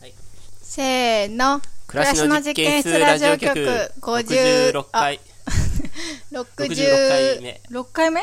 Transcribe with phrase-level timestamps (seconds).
[0.00, 0.14] はい。
[0.62, 1.60] せーの。
[1.86, 3.58] 暮らしの実験室ラジオ局
[4.00, 5.20] 66回。
[6.34, 7.60] あ66回60目。
[7.70, 8.20] 6回目？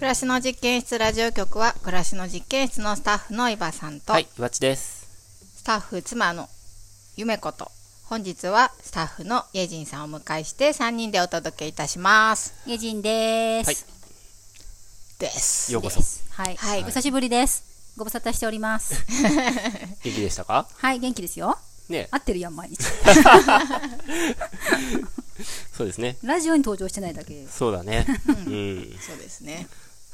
[0.02, 5.06] 暮らしの実験室ラジオ局は暮らしの実験室のスタッフの伊庭さんと、はい岩地です。
[5.58, 6.50] スタッフ妻の
[7.18, 7.70] ゆめこと
[8.06, 12.56] 本日はスタッフのイェジンさんをお迎えして3人でお届けいたします。
[12.66, 13.76] イェジンです、はい。
[15.20, 15.72] です。
[15.72, 16.00] ようこそ。
[16.00, 16.82] ですはい、はい。
[16.82, 17.64] お久しぶりです。
[17.96, 19.06] ご無沙汰しております。
[20.02, 20.68] 元気でしたか？
[20.78, 21.60] はい元気ですよ。
[21.90, 22.08] ね。
[22.10, 22.84] 合ってるやん毎日。
[25.78, 26.18] そうですね。
[26.24, 27.46] ラジオに登場してないだけ。
[27.48, 28.08] そうだね。
[28.48, 28.98] うん。
[29.00, 29.68] そうですね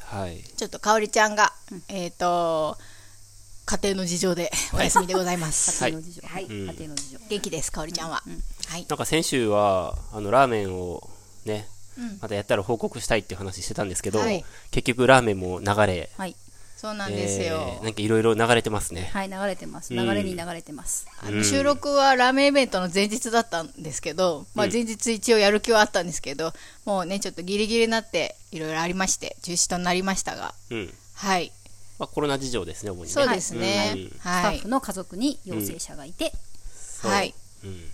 [0.08, 0.42] はい。
[0.42, 1.54] ちょっとかおりちゃんが、
[1.90, 2.78] えっ、と
[3.66, 5.84] 家庭の事情でお休みでございます。
[5.84, 6.22] 家庭の事情。
[6.26, 6.52] はい、うん。
[6.52, 7.20] 家庭の事情。
[7.30, 8.24] 元気です、かおりちゃんは？
[8.68, 8.86] はい。
[8.88, 11.10] なんか先週はあのラーメンを
[11.46, 12.20] ねうん。
[12.22, 14.46] またやったら報告したいっていう話してたんですけど、はい。
[14.72, 16.36] 結局ラーメンも流れはい
[16.78, 17.80] そうなんですよ。
[17.80, 19.10] えーなんかいろいろ流れてますね。
[19.12, 19.94] はい流れてます。
[19.94, 20.06] うん。
[20.08, 21.44] 流れに流れてます、あのうん。
[21.44, 24.72] 収録はラーメンイベントの前日だったんですけど、まあ、うん。
[24.72, 26.54] 前日一応やる気はあったんですけど、
[26.86, 30.54] もうねちょっとギリギリになっていろいろありまして中止となりましたが。
[30.70, 30.94] うん。
[31.16, 31.52] はい。
[32.00, 33.08] まあ、コロナ事情ですね主にね。
[33.10, 34.10] そうですね、うん。
[34.10, 36.32] スタはいッフの家族に陽性者がいて、
[37.02, 37.32] はいう。
[37.32, 37.34] ん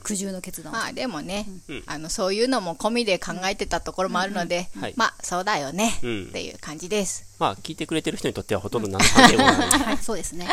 [0.01, 0.75] 苦渋の決断を。
[0.75, 1.83] まあでもね、うん。
[1.85, 4.93] あのそういうのも込みで考えてたところもあるので、はい。
[4.95, 6.23] まあそうだよね、うん。
[6.25, 7.25] っていう感じです。
[7.39, 9.79] まあ聞いてくれてる人にとってはほとんど何の関係もな い。
[9.79, 10.47] はい、そうですね。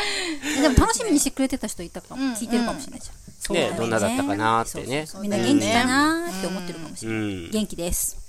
[0.59, 2.33] えでも楽しみにしてくれてた人いたかも、うん。
[2.35, 3.17] 聞いてるかもしれないじゃん。
[3.41, 3.77] そうだよね。
[3.79, 5.07] どんなだったかなーってね。
[5.21, 7.21] みんな元気だなーって思ってるかもしれない。
[7.21, 7.51] うん。
[7.51, 8.15] 元気です。
[8.15, 8.21] は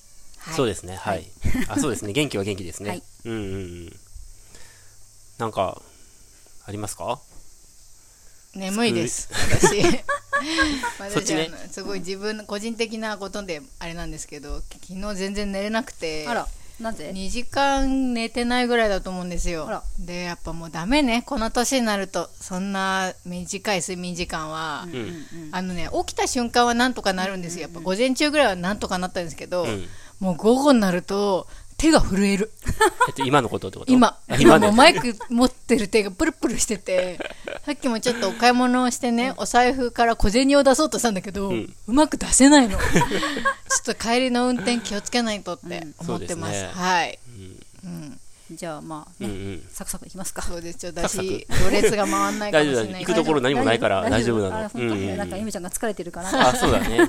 [0.54, 0.96] いそうですね。
[0.96, 1.30] はい、
[1.68, 2.14] あそうですね。
[2.14, 3.04] 元気は元気ですね、はい。
[3.26, 3.58] うんうんう
[3.90, 4.00] ん。
[5.38, 5.80] なんか
[6.66, 7.20] ありますか？
[8.56, 9.30] 眠いです。
[9.32, 9.84] 私
[11.12, 11.50] そっちね。
[11.72, 16.48] すごい自分の個人的なことであれなんですけど昨日全然寝れなくてあら、
[16.80, 19.68] なぜ？2時間寝てないぐらいだと思うんですよ。
[19.68, 19.84] あら。
[20.00, 21.24] でやっぱもうダメね。
[21.26, 25.26] この年になるとそんな短い睡眠時間は、うんうん。
[25.52, 27.64] あのね起きた瞬間はなんとかなるんですよ。
[27.64, 29.86] やっぱ午前中ぐらいはなんとかなったんですけど、うん。
[30.20, 31.48] もう午後になると
[31.82, 32.52] 手が震える。
[33.08, 33.92] えっと今のことってこと？
[33.92, 34.20] 今。
[34.30, 37.18] あ今もうマイク持ってる手がプルプルしてて。
[37.66, 41.74] さっきもちょっとお買い物をしてね、お財布から小銭を出そうとしたんだけど、うん。
[41.88, 42.78] まく出せないの。
[42.78, 46.72] ちょっと帰りの運転気をつけないとって思ってます,、すね。
[46.74, 47.20] はい、
[48.56, 49.64] じゃあまあね、うんうん。
[49.70, 50.42] サクサクいきますか。
[50.42, 50.80] そうです。
[50.80, 51.46] ちょっとサクサク。
[51.50, 54.66] 私ろれつが回んないかもしれない行くところ何もないから大丈夫なの。
[54.66, 54.92] あ、本当うん。
[54.92, 56.50] うんなんかゆめちゃんが疲れてるかな。
[56.50, 57.00] あそうだね、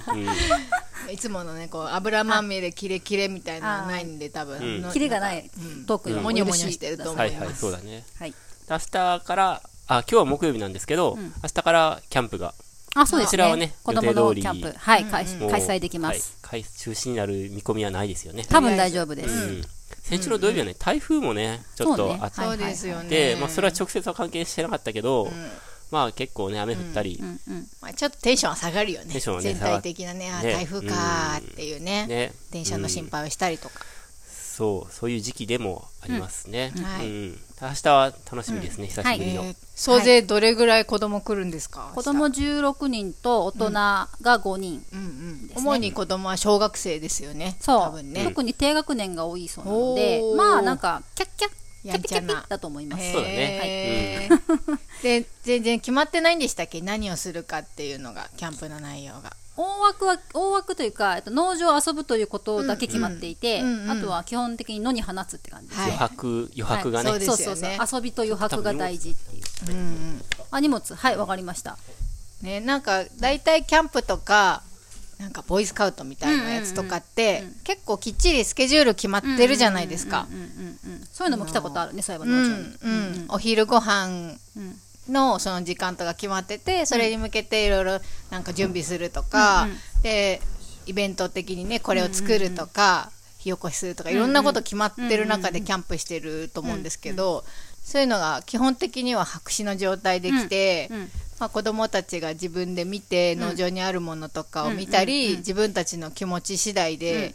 [1.09, 1.13] うん。
[1.13, 4.83] いつものねこう油まみれキレキレみたいなのはないんで多分、うん。
[4.83, 5.51] のキレがない
[5.87, 6.17] トークうん。
[6.17, 8.05] がもにょもにょしてると思はいはいそうだね。
[8.19, 8.35] はい。
[8.71, 12.55] 明日からあ今日は木曜日なんですけど、明日からキャンプが
[12.95, 13.31] あ、そうですね。
[13.31, 16.37] こちらはね子供のキャンプ、はい、開もう開催できます。
[16.43, 18.45] はい、開中止になる見込みはないですよね。
[18.49, 19.63] 多分大丈夫でうす。
[20.03, 25.31] ん先週の土曜日はね、台風もねちょっとあっそうですよね、て、まあ、それは直接は関係してなかったけど、
[25.91, 27.23] まあ結構ね雨降ったり。
[27.81, 29.13] まあ、ちょっとテンションは下がるよね。
[29.13, 30.53] テンションはね全体的なねあね。
[30.53, 32.07] 台風かーっていうね。
[32.07, 32.33] ね。
[32.51, 33.85] 電車の心配をしたりとか、
[34.53, 36.85] そうそういう時期でもありますね、うんん。
[36.85, 37.07] はい。
[37.09, 44.85] 明日は楽しみですね、久しぶりの、えー総勢どれぐらい子供来るんですか、子供16人と大人が5人。
[44.93, 45.47] うんうん。
[45.49, 48.25] ね主に子供は小学生ですよねそう、多分ね。
[48.25, 51.53] 特に低学年が多いそうなのでまあなんかキャッキャッ
[51.85, 53.13] キャピキャピやんちゃなだと思います。
[53.13, 53.61] そうだね。
[53.65, 56.81] へーで全然決まってないんでしたっけ？
[56.81, 65.91] 何をするかっていうのがキャンプの内容が大枠は大枠というかえっと農場を遊ぶということだけ決まっていて、うんうんうんうんあとは基本的に野に放つって感じです、はい。
[65.91, 67.21] 余白余白がね、はい。
[67.21, 67.79] そうそうですよね。
[67.87, 69.43] そう遊びと余白が大事っていう。
[69.71, 70.95] うんうんあ荷物。
[70.95, 71.79] はいわかりました。
[72.43, 74.63] ねなんか大体キャンプとか
[75.19, 80.27] なんかボーイスカウトみたいなやつとかって、結構きっちりスケジュール決まってるじゃないですか。
[80.31, 82.33] うんうんうんうんそういうのも来たことあるねそういえばうん。
[82.33, 83.27] 農場に、うん。
[83.29, 88.01] お昼ご飯うんのその時間とか決まっててそれに向けていろいろ
[88.31, 89.69] なんか準備するとか、
[90.03, 90.41] で
[90.87, 97.45] イベント的にねこれを作るとか、火起こしするとかいろんなこと決まってる中でキャンプしてると思うんですけど、
[97.83, 100.89] そういうのが基本的には白紙の状態で来て、
[101.41, 107.35] まあ、子供たちが自分で見て農場にあるものとかを見たり、自分たちの気持ち次第で、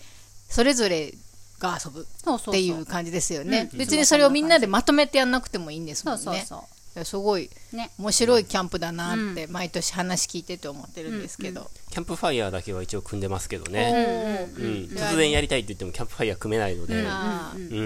[0.50, 1.14] それぞれ
[1.60, 2.86] が遊ぶっていう。
[2.86, 3.70] 感じですよね。
[3.74, 3.78] うん。
[3.78, 6.24] 別にそれをみんなでまとめてやんなくてもいいんですもんね。
[6.24, 7.92] そうそうそうすごいね。
[7.98, 14.48] 面白いキャンプだなって毎年話聞いてて思ってるんですけど、キャンプファイヤーだけは一応組んでますけどね。
[14.56, 14.64] うん。
[14.94, 16.96] 突然やりたいって言ってもキャンプファイヤー組めないので。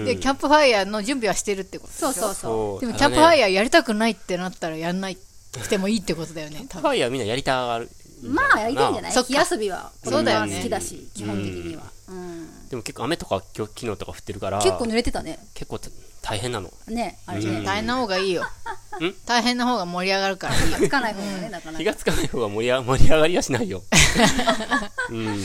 [0.04, 2.12] でキャンプファイヤーの準備はしてるってことでしょ？
[2.12, 2.80] そうそうそそう。
[2.80, 6.90] でもキャンプファイヤーやりたくないってなったらやんないくてもいいってことだよね多キャンプフ分。
[6.90, 7.88] ァイヤーみんなやりたがる。
[8.24, 9.12] うまあやりたいんじゃない？
[9.12, 9.90] 火遊びは。
[10.04, 10.56] そうだよね。
[10.58, 11.82] 好きだし基本的には。
[12.08, 12.68] うん。
[12.68, 15.38] でも結構雨とか今日昨日とか降ってるから、結構濡れてたね。
[15.54, 15.78] 結構
[16.22, 16.72] 大変なの。
[16.86, 17.54] ねあれうん。
[17.60, 18.44] ね大変な方がいいよ。
[19.26, 20.78] 大変な方が盛り上がるからいいよ。
[20.78, 21.72] つかない方がねなかな。
[21.72, 23.82] か気がつかない方が盛り上 盛り上がりはしないよ。
[25.10, 25.36] うん。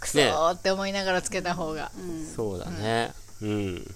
[0.00, 1.92] クソーって思いながらつけた方が、
[2.34, 3.12] そうだね。
[3.42, 3.94] うん。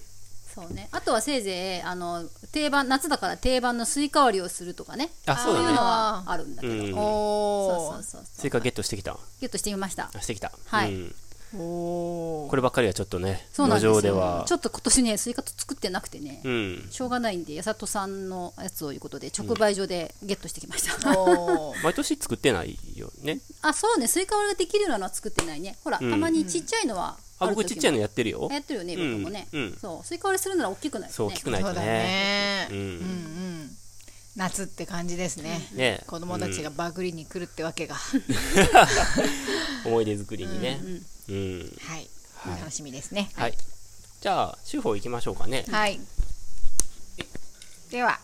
[0.53, 0.87] そうね。
[0.91, 2.23] あとはせいぜいあの
[2.53, 5.11] 定番夏だから定番のスイカ割りをするとかね。
[5.25, 6.73] あ、そういうのはあるんだけど。
[6.73, 6.79] うん。
[6.79, 8.21] そうおそうそう。
[8.23, 9.17] スイカゲットしてきた。
[9.41, 10.09] ゲットしてみました。
[10.13, 10.53] あしてきた。
[10.67, 10.95] はい
[11.57, 13.93] こればっかりはちょっとね、そうなんですよ。
[13.93, 14.43] 路上では。
[14.47, 14.53] ち。
[14.53, 16.87] ょっと今年ねスイカと作ってなくてねうん。
[16.89, 21.81] しょうがないんで八里さんのやつをいうことで直売所でゲットしてきました、おー。
[21.83, 23.39] 毎年作ってないよね？
[23.61, 25.77] あそうねスイカ割りができるようなのは作ってないね。
[25.83, 26.11] ほら、うん。
[26.11, 28.47] たまにちっちゃいのはあ、僕ちっちゃいのやってるよ。
[28.51, 29.21] やってるよねうん。
[29.21, 29.77] 僕もね、うん。
[29.79, 30.07] そう。
[30.07, 31.87] スイカ割りするなら大きくないとそう、ね大きくないとそうだね。
[31.87, 32.77] ね、うん。
[32.77, 33.77] うんうん。
[34.35, 36.03] 夏って感じですね、ね。
[36.07, 37.95] 子供たちがバグりに来るってわけが、
[39.85, 40.79] 思い出作りにね。
[40.83, 41.05] うん。
[41.27, 42.59] はい、はい。
[42.59, 43.29] 楽しみですね。
[43.35, 43.53] はい。
[44.21, 45.65] じゃあ、手法行きましょうかね。
[45.69, 45.99] はい。
[47.91, 48.19] では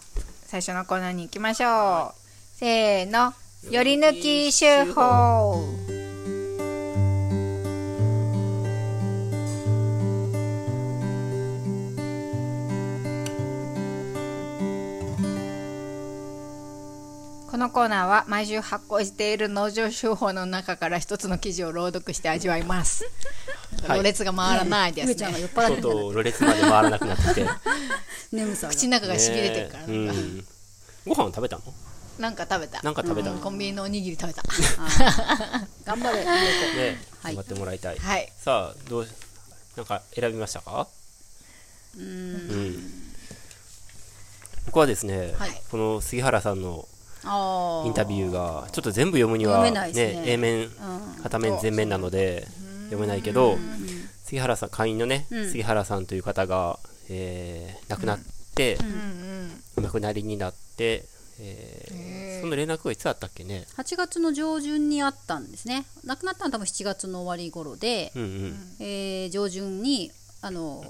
[0.47, 2.57] 最初のコーナーに行きましょう。
[2.57, 3.33] せーの。
[3.69, 5.63] より抜き手法
[17.51, 23.03] このコーナーは毎週発行している農場手法の中から一つの記事を朗読して味わいます。
[23.85, 25.33] はいろれつが回らないです上ちゃん。
[25.33, 27.45] 酔っ払ってろれつまで回らなくなってきて。
[28.31, 30.13] 眠口の中がしびれてるから、ね。
[31.05, 31.63] ご飯食べたの？
[32.19, 32.81] なんか食べた。
[32.83, 33.39] なんか食べたの？
[33.39, 34.43] コンビニのおにぎり食べた。
[35.83, 37.97] 頑張れ猫ね、はい頑張ってもらいたい。
[37.97, 38.31] はい。
[38.39, 39.09] さあ、どうし、
[39.75, 40.87] なんか選びましたか？
[41.97, 43.03] うん。
[44.67, 46.90] 僕はですね、はいこの杉原さんのあ
[47.23, 50.31] インタビューが、ちょっと全部読むには、読めないですね。
[50.31, 50.69] A 面、
[51.23, 52.47] 片面、全面なので、
[52.85, 53.57] 読めないけど、
[54.25, 55.49] 杉原さん、会員のね、うん。
[55.49, 56.79] 杉原さんという方が、
[57.09, 58.19] えー亡くなっ
[58.55, 58.77] て。
[59.77, 61.05] お亡くなりになって、
[61.39, 65.85] えーその連絡はいつあったっけね？8月の上旬にあったんですね。
[66.05, 68.75] 亡くなったのは多分7月の終わり頃で、うんうん。
[68.79, 70.83] えー上旬にあの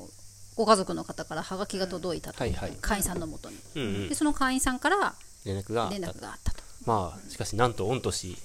[0.55, 2.71] ご家族の方からハガキが届いたと、はいはい。
[2.79, 4.09] 会員さんのもとに、うんうん。
[4.09, 4.15] で。
[4.15, 5.13] その会員さんから
[5.45, 6.07] 連絡があっ連た。
[6.11, 8.37] 絡があったとまあ、しかし、なんと、御年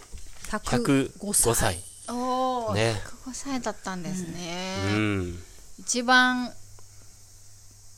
[0.48, 1.82] 105 105歳歳。
[2.08, 4.94] おー、ね105歳だったんですうね。
[4.96, 5.38] ん。
[5.78, 6.52] 一番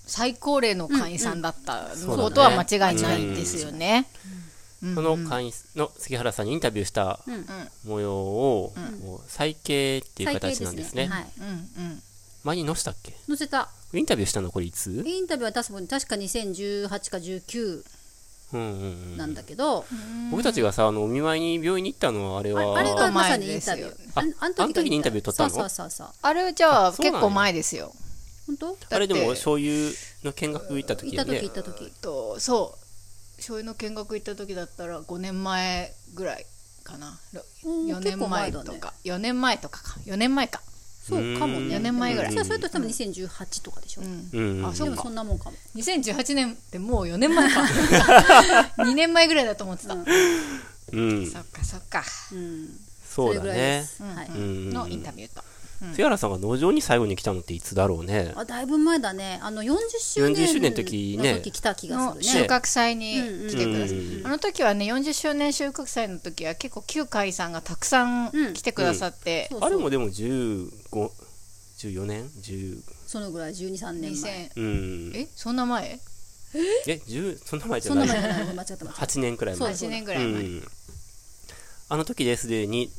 [0.07, 4.09] 最高齢の会員さんだったことは間違いないんですよね。
[4.81, 7.47] その会員の杉原さんにインタビューしたうん
[7.85, 8.73] 模様を、
[9.03, 11.09] もう再掲っていう形なんですね。
[11.09, 11.51] はい、うんう
[11.89, 12.03] ん。
[12.45, 15.03] 前に載したっけ載せたインタビューしたのこれいつ？
[15.05, 17.85] インタビューは確か確か2018か19うんうんうん。
[18.53, 19.85] なんだけど、
[20.31, 23.89] 僕たちがさ、あの、お見舞いに病院に行ったのは、あれは、あれがまさにインタビュー。
[23.89, 25.51] 前ですよああの時にインタビュー取ったの？
[25.51, 26.15] そうそうそうそう。
[26.23, 27.93] あれじゃあ結構前ですよ。
[28.47, 28.77] 本当？
[28.91, 29.71] あれでも、醤油
[30.25, 31.41] の見学行った時やね。
[31.43, 31.85] 行った時。
[31.85, 31.91] 行っ。
[31.91, 36.47] た時とそう醤油の見学行った時だったら5年前ぐらい
[36.85, 37.19] かな。
[37.65, 40.01] うん4年前とか、4年前とかか。
[40.07, 40.63] 4年前か
[41.09, 42.31] そうかもね4年前ぐらい。
[42.31, 44.09] じゃあそれと多分2018とかでしょ、うん。
[44.09, 44.41] うん。
[44.41, 44.57] うん。
[44.57, 45.03] でもあそうか。
[45.03, 45.57] そんなもんかも。
[45.77, 47.63] 2018年ってもう4年前か。
[48.85, 51.27] 2年前ぐらいだと思ってた、うん。
[51.31, 52.69] そっかそっか、うん。
[53.09, 53.85] そうだれぐらいでね。
[53.85, 54.29] す、はい。
[54.29, 54.71] うん。
[54.71, 55.43] のインタビューと、
[55.81, 56.31] 杉原さん。
[56.31, 58.33] が農場に最後に来たのっていつだろうね。
[58.37, 59.39] あだいぶ前だね。
[59.43, 61.41] あの40周年40周年の時ね。
[61.43, 62.29] 来た気がのするね。
[62.29, 63.15] 収穫祭に
[63.49, 69.69] 来てください、うんあの時はね40周年収穫祭の時は結構旧会さんがたくさん来てくださって、そうそう。
[69.69, 70.71] あれもでも15、
[71.79, 74.51] 14年 ?10、そのぐらい1 2 3年前。
[74.57, 75.13] 2000うん。
[75.15, 75.29] え？
[75.35, 76.01] そんな前？
[76.87, 78.09] え、10、そんな前じゃない？
[78.09, 78.55] そんな前じゃない。
[78.55, 79.07] 間違った間違った。
[79.07, 79.73] 8年くらい前。
[79.73, 80.63] 8年ぐうらい前、ん。
[81.91, 82.91] あの時ですでに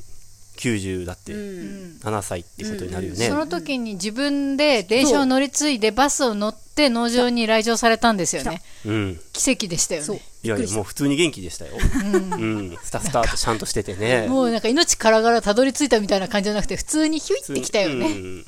[0.60, 3.28] 90だって、うん7歳ってことになるよね。
[3.28, 9.20] その時に自分で電車を乗り継いでバスを乗って農場に来場されたんですよねうん。
[9.34, 11.72] 奇跡でしたよそうねいやいや、もう普通に元気でしたよ。
[11.74, 12.78] うん。
[12.82, 14.28] スタスターとちゃんとしててね。
[14.28, 18.46] もうなんか命からがらたどり着いたみたいな感じじゃなくて普通にヒュイってきたよね、うん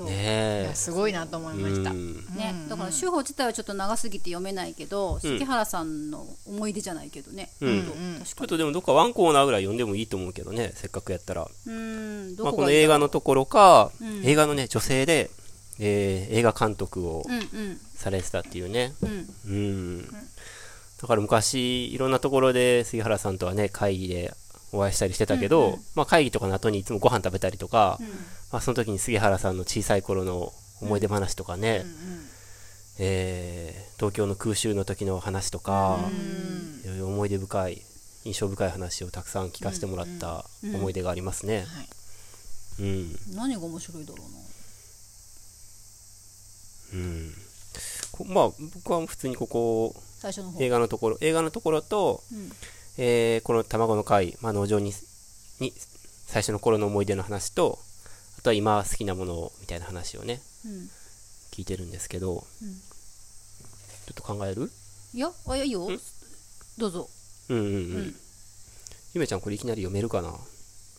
[0.00, 0.08] そう。
[0.08, 0.66] いねえ。
[0.70, 0.74] や。
[0.74, 2.14] すごいなと思いました、うん。
[2.34, 7.84] ね、だから手法自体はちょっと長すぎて読めないけど、関原さんの思い出じゃないけどね、うん。
[8.24, 11.46] ちょっとでもどっかワンコーナーぐらい読んでもいいと思うけどね、せっかくやったら。
[11.66, 14.24] うんどまあ、この映画のところか、うん。
[14.24, 15.30] 映画のね、女性で
[15.82, 17.24] えー映画監督を
[17.94, 18.92] されてたっていうね。
[19.02, 19.26] うん。
[19.46, 20.04] うん。
[21.00, 24.34] だから昔、いろんなところで杉原さんとはね、会議で
[24.72, 25.80] お会いしたりしてたけど、うんうん。
[25.94, 28.06] まあ会議とかの後にいつもご飯食べたりとか、うん。
[28.08, 28.14] ま
[28.58, 31.84] あその時に杉原さんの小さい頃の思い出話とかね、
[32.98, 35.98] えー東京の空襲の時の話とか、
[36.84, 37.82] いろいろ思い出深い、
[38.24, 41.66] 印象深い話をたくさん聞かせてもらった思い出がありますね。
[41.68, 41.88] はい。
[42.80, 43.18] うん。
[43.34, 44.24] 何が面白いだろ
[46.94, 47.04] うな。
[47.04, 47.34] うん。
[48.12, 50.62] こまあ僕は普通にここ、最初の方。
[50.62, 52.50] 映画のところ、映画のところと、うん
[53.02, 54.92] えーこの卵の会、まあ、農場に
[55.58, 55.72] に
[56.26, 57.78] 最初の頃の思い出の話と
[58.38, 60.90] あとは今好きなものみたいな話をねうん。
[61.50, 62.40] 聞いてるんですけど、うん。
[62.40, 62.44] ちょ
[64.12, 64.70] っと考える？
[65.14, 65.88] いやあいやいいよ。
[66.78, 67.08] どうぞ。
[67.48, 68.16] うんうんうん、うん。
[69.14, 70.32] ゆめちゃんこれいきなり読めるかな？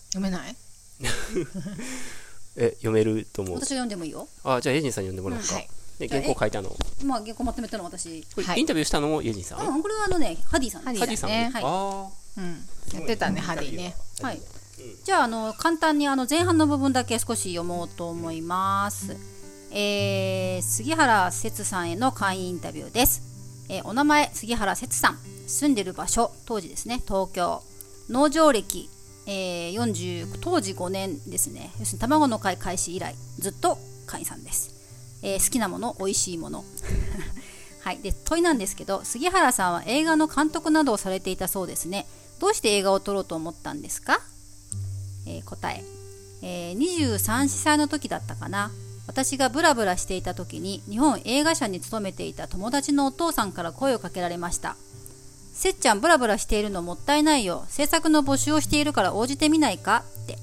[0.09, 0.55] 読めない？
[2.57, 3.55] え読めると思う。
[3.55, 4.27] 私が読んでもいいよ。
[4.43, 5.69] あじゃあエイジンさん読んでもらおうか、はい
[6.07, 6.69] で原稿書いたの。
[6.69, 8.25] こまあ原稿まとめたの私。
[8.37, 8.59] れ、はい。
[8.59, 10.81] インタビューしたのもエイジンさん、うんこれはあのねハディさん。
[10.83, 11.51] ハディさんね、ね。
[11.51, 11.63] はい。
[11.65, 12.67] あうん。
[12.93, 13.95] やってたねハディね。
[14.21, 14.41] はい、
[15.03, 19.17] じゃああの簡単にあの前半の部分だけ少し読もうと思います、
[19.71, 23.21] えー杉原節さんへの会員インタビューです、
[23.69, 25.17] えーお名前杉原節さん。
[25.47, 27.61] 住んでる場所当時ですね東京。
[28.09, 28.89] 農場歴、
[29.27, 31.71] えー40当時5年ですね。
[31.79, 34.73] 要するに卵の会開始以来ずっと会員さんです、
[35.21, 36.63] えー好きなもの美味しいもの。
[37.81, 42.05] はい、で問いなんですけど杉原さんは映画の監督などをされていたそうですね。
[42.39, 44.21] どうして映画を撮ろうと思ったんですか、
[45.25, 45.83] えー答え。
[46.43, 48.71] えー23歳の時だったかな。
[49.07, 54.75] 私がブラブラしていた時に日本映画社に勤めていた友達のお父さんから声をかけられました。
[55.53, 57.65] せっちゃんブラブラしているのもったいないよ。
[57.69, 60.03] 制作の募集をしているから応じてみないか？
[60.23, 60.37] って。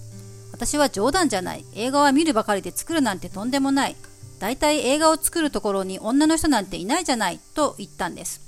[0.52, 1.64] 私は冗談じゃない。
[1.75, 3.97] 映画は見るばかりで作るなんてとんでもない。
[4.38, 8.40] だいたい映画を作るところに女の人なんていないじゃないと言ったんです。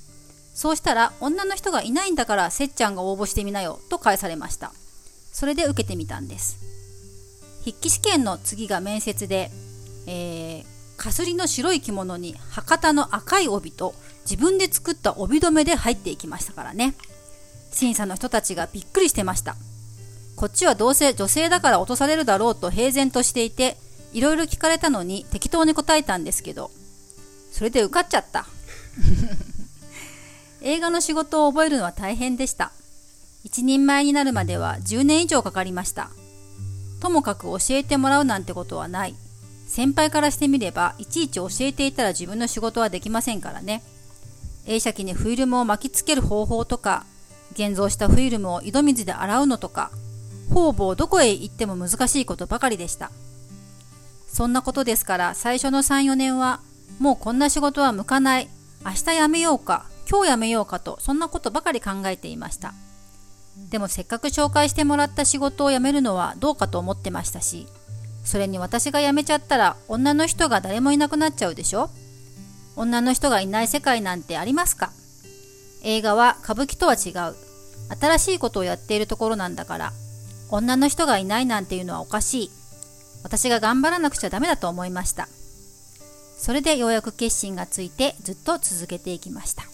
[0.54, 4.72] そうしたら女の人がいないんだからせっちゃんが応募してみなよと返されました。
[5.32, 6.58] それで受けてみたんです。
[7.60, 9.50] 筆記試験の次が面接で、
[10.06, 10.64] えー、
[10.96, 16.94] かすりの白い着物に博多の赤い帯と自分で作った帯留めで入っていきましたからね。
[17.72, 19.56] 審査の人たちがびっくりしてました。
[20.36, 23.76] こっちはどうせ女性だから落とされるだろうと平然としていて
[24.12, 26.70] いろいろ聞かれたのに適当に答えたんですけど
[27.50, 28.46] それで受かっちゃった。
[30.62, 32.72] 映画の仕事を覚えるのは大変でした。
[33.44, 36.10] 一人前になるまでは10年以上かかりました。
[37.00, 39.14] ともかく教えてもらうなんてことはない。
[39.66, 43.82] 先輩からしてみればいちいち教えていたら自分の仕事はできませんからね。
[44.66, 47.06] 映写機にフィルムを巻きつける方法とか
[47.52, 49.90] 現像したフィルムを井戸水で洗うのとか
[50.50, 53.10] 方々どこへ行っても難しいことばかりでした。
[54.32, 56.60] そんなことですから最初の34年は
[56.98, 58.48] もうこんな仕事は向かない。
[58.84, 62.72] 明日やめようか今日やめようかとそんなことばかり考えていました。
[63.70, 67.66] でもせっかく紹介してもらった仕事を辞めるのはどうかと思ってましたし
[68.24, 71.90] それに私が辞めちゃったら女の人が誰もいなくなっちゃうでしょ？
[72.76, 74.92] 女の人がいない世界なんてありますか？
[75.82, 77.34] 映画は歌舞伎とは違う。
[78.00, 79.92] 新しいことをやっているところなんだから
[80.50, 82.50] 女の人がいないなんていうのはおかしい。
[83.22, 85.28] 私が頑張らなくちゃダメだと思いました。
[86.38, 89.64] それでようやく決心がついてずっと続けていきました。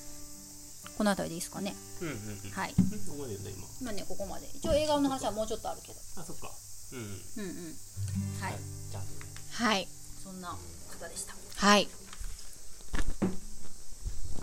[0.99, 1.75] この辺りでいいですかね？
[2.03, 2.17] うんうんう
[2.49, 2.51] ん。
[2.51, 2.75] はい。
[2.75, 3.67] どこまで今。
[3.81, 4.49] 今ねここまで。
[4.55, 5.95] 一応映画の話はもうちょっとあるけど。
[6.17, 6.51] あそっか。
[6.93, 7.05] うんうん。
[7.05, 7.77] うんうん。
[8.41, 8.59] はい。
[9.53, 9.89] はい。
[10.25, 11.35] そんな方でした。
[11.57, 11.89] はい。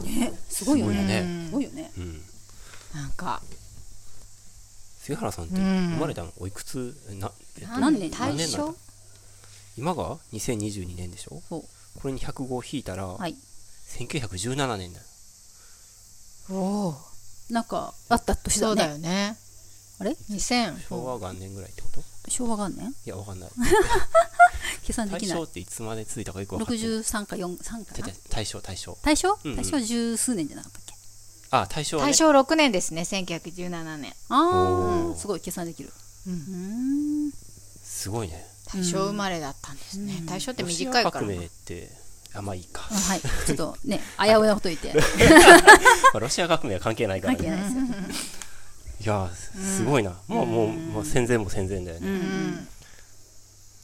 [0.03, 1.45] ねすごいよね。
[1.47, 1.91] すごいよね。
[1.97, 2.21] うん。
[2.93, 3.41] なんか。
[5.01, 5.91] 杉原さんってうん。
[5.95, 6.95] 生まれたのおいくつ？
[7.11, 8.75] えなえっと何年大何年なんだ正？
[9.77, 11.41] 今が2022年でしょ？
[11.49, 11.63] そう。
[11.99, 13.35] これに105引いたら、はい。
[13.97, 15.05] 1917年だよ。
[16.51, 16.95] おお。
[17.49, 19.37] なんかあった年そうだだねよね。
[19.99, 22.03] あれ？2000昭和元年ぐらいってこと？
[22.29, 22.87] 昭和元年？
[23.05, 23.49] いやわかんない。
[24.83, 25.37] 計算できない。
[25.37, 26.85] 大正っていつまで続いたかよくわかんない。
[26.85, 28.13] 63か4 3かな？
[28.29, 28.97] 大正大正。
[29.03, 29.37] 大正？
[29.43, 29.57] うんうん。
[29.57, 30.93] 大正十数年じゃなかったっけ？
[31.51, 32.11] あ大正はね。
[32.11, 34.13] 大正6年ですね1917年。
[34.29, 35.93] ああすごい計算できる。
[36.27, 37.31] うん。
[37.83, 41.07] すごいね大正生まれだったんですね、大正って短いから。
[41.09, 41.89] ア革命って
[42.33, 42.87] あまあいいか。
[42.89, 43.21] あはい。
[43.45, 44.93] ちょっとね危ういなこと言って。
[46.13, 47.37] まあロシア革命は関係ないからね。
[47.37, 48.33] 関係ないですよ。
[49.01, 52.67] いやーすごいな、もうもうもう戦前も戦前だよね、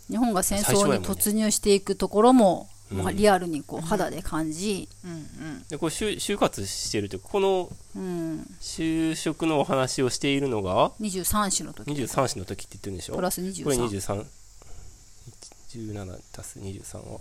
[0.10, 5.64] 日本が戦争に突入していくところもうんまあリアルにこう肌で感じ、うんうん。
[5.70, 11.92] でこれ就就活してるというかこのうん、就職のお話をしているのが？23歳の時。
[11.92, 13.16] 23歳の時って言ってるんでしょ？
[13.16, 14.26] プラス23これ23
[15.70, 17.20] 17足す23は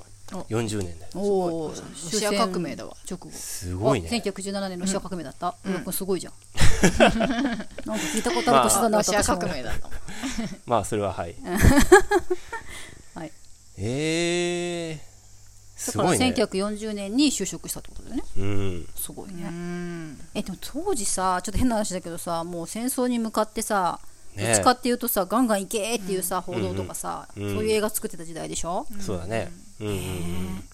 [0.48, 3.30] 40年だよおおロシア革命だわ直後。
[3.30, 4.08] すごいね。
[4.10, 6.32] あ1917年ロシア革命だった、うん、これすごいじゃん。
[6.88, 9.90] なんか聞いたことある年だなロシア革命だった
[10.66, 11.34] まあそれははい。
[13.14, 13.32] はい。
[13.76, 18.22] えー、だからすごいね1940年に就職したってことだよね。
[18.36, 18.88] うん。
[18.96, 20.20] すごいね、うん。
[20.34, 24.00] えでも当時さちょっと変な話だけどさもう戦争に向かってさ
[24.42, 27.54] どねっちかっていうとさ、ガンガン行けっていうさ、報道とかさ、うん。
[27.54, 29.50] そういう映画作ってた時代でしょ、そうだね。
[29.80, 29.86] うん。
[29.88, 30.64] うんうん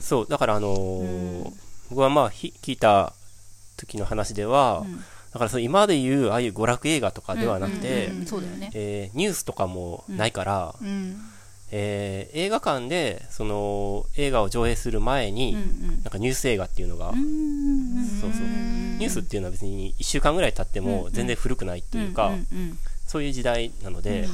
[0.00, 1.52] そうだからあのー
[1.90, 3.12] 僕はまあひ聞いた
[3.76, 4.84] 時の話では、
[5.32, 8.70] だからその今まで言うああいう娯楽映画とかではなくて、うんそうだよね。
[8.74, 11.16] えーニュースとかもないから、うん。
[11.70, 17.16] えー映画館でその映画を上映する前に、なんかニュース映画っていうのが、そう
[18.32, 18.40] そう
[19.02, 24.26] ニュースっていうのは別に1週間ぐらい経っても全然古くないというか、うんうんそういう時代なので、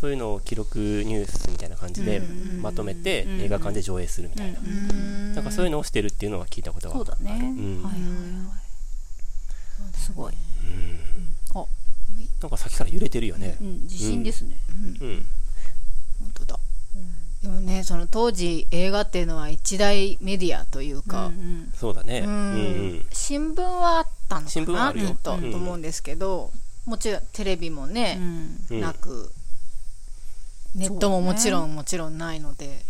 [0.00, 2.22] そういうのを記録ニュースみたいな感じで
[2.62, 4.60] まとめて映画館で上映するみたいな、
[5.34, 7.82] なんかそういうのをしてるっていうのは聞いたことがそうだね、ん。
[7.82, 8.54] はいはいは
[9.90, 10.34] いすごい、
[12.40, 13.58] なんかさっきから揺れてるよね。
[13.60, 13.64] う。
[13.64, 15.26] ん、自信ですね、うん。
[16.20, 16.58] 本当だ
[17.42, 21.30] でもねその当時映画っていうのは一大メディアというか、
[21.74, 22.20] そうだね。
[22.20, 22.60] ううんんう
[22.94, 23.06] ん。
[23.12, 26.50] 新聞はあったのかなきっと、うんと思うんですけど。
[26.84, 28.18] もちろんテレビもね、
[28.70, 28.80] うん。
[28.80, 29.30] なく。
[30.74, 32.82] ネットももちろん、もちろんないので。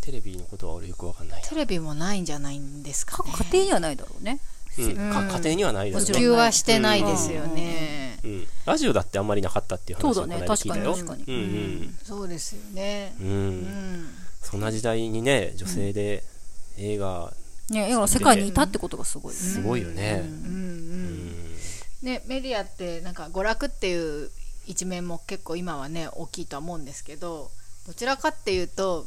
[0.00, 1.48] テレビのことは俺よくわかんないな。
[1.48, 3.32] テレビもないんじゃないんですかね。
[3.50, 4.38] 家庭にはないだろうね
[4.82, 5.12] うん。
[5.12, 8.46] か家庭にはないだろうね普及はしてないですよね、うん。
[8.66, 10.46] ラジオだってあんまりなかったっていう話をこのそうだね。
[10.46, 10.94] 間聞いたよ。
[10.94, 11.98] 確かに確かうんうん。
[12.02, 13.14] そうですよね。
[13.20, 13.24] う。
[13.24, 13.62] うん。
[13.62, 14.08] ん
[14.42, 16.22] そんな時代にね、女性で
[16.78, 17.32] 映画、
[17.70, 19.46] ねだから世界にいたってことがすごいよね。
[19.46, 20.22] すごいよね。
[20.24, 21.48] うんうん。
[22.02, 24.30] ね、メディアってなんか娯楽っていう
[24.66, 27.50] 一面も結構今はね大きいとは思うんですけど
[27.86, 29.06] どちらかっていうと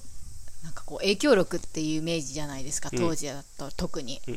[0.63, 4.33] なんかこう影響力っていうイメージじゃないですか当時だと特に、ん。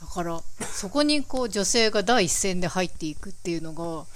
[0.00, 0.40] だから
[0.72, 4.06] そこにこう女性が第一線で入っていくっていうのが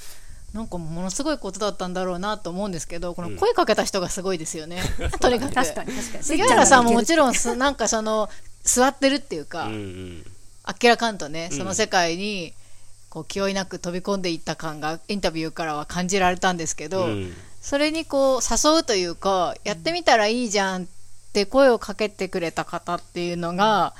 [0.55, 4.83] なんかものすごいことだったんだろうなと思うんですけどこの声かけた人がすごいですよね、
[5.21, 5.55] とにかく。
[5.55, 6.25] 確かに確かに。
[6.25, 8.31] 杉原さんももちろんすなんかその
[8.65, 10.27] 座ってるっていうか、うんうん。
[10.65, 12.55] あっけらかんとねその世界に
[13.11, 17.37] こう気負いなく飛び込んでいった感がインタビューからは感じられたんですけど、うん。
[17.61, 21.02] それにこう誘うというかやってみたらいいじゃんって
[21.47, 23.95] 声をかけてくれた方っていうのが